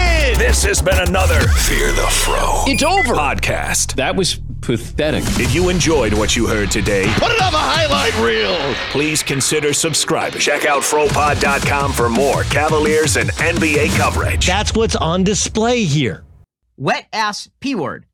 This 0.44 0.62
has 0.66 0.82
been 0.82 1.00
another 1.08 1.40
Fear 1.40 1.94
the 1.94 2.02
Fro. 2.02 2.64
It's 2.68 2.84
over. 2.84 3.14
Podcast. 3.16 3.96
That 3.96 4.14
was 4.14 4.42
pathetic. 4.60 5.24
If 5.40 5.56
you 5.56 5.70
enjoyed 5.70 6.14
what 6.14 6.36
you 6.36 6.48
heard 6.48 6.70
today, 6.70 7.06
Put 7.16 7.32
it 7.32 7.42
on 7.42 7.54
the 7.54 7.58
highlight 7.58 8.14
reel. 8.20 8.58
please 8.92 9.24
consider 9.24 9.72
subscribing. 9.72 10.42
Check 10.42 10.66
out 10.66 10.82
FroPod.com 10.82 11.94
for 11.94 12.10
more 12.10 12.44
Cavaliers 12.44 13.16
and 13.16 13.30
NBA 13.32 13.96
coverage. 13.98 14.46
That's 14.46 14.74
what's 14.76 14.98
on 14.98 15.24
display 15.24 15.86
here. 15.86 16.26
Wet 16.76 17.08
ass 17.14 17.50
P 17.62 17.74
word. 17.74 18.06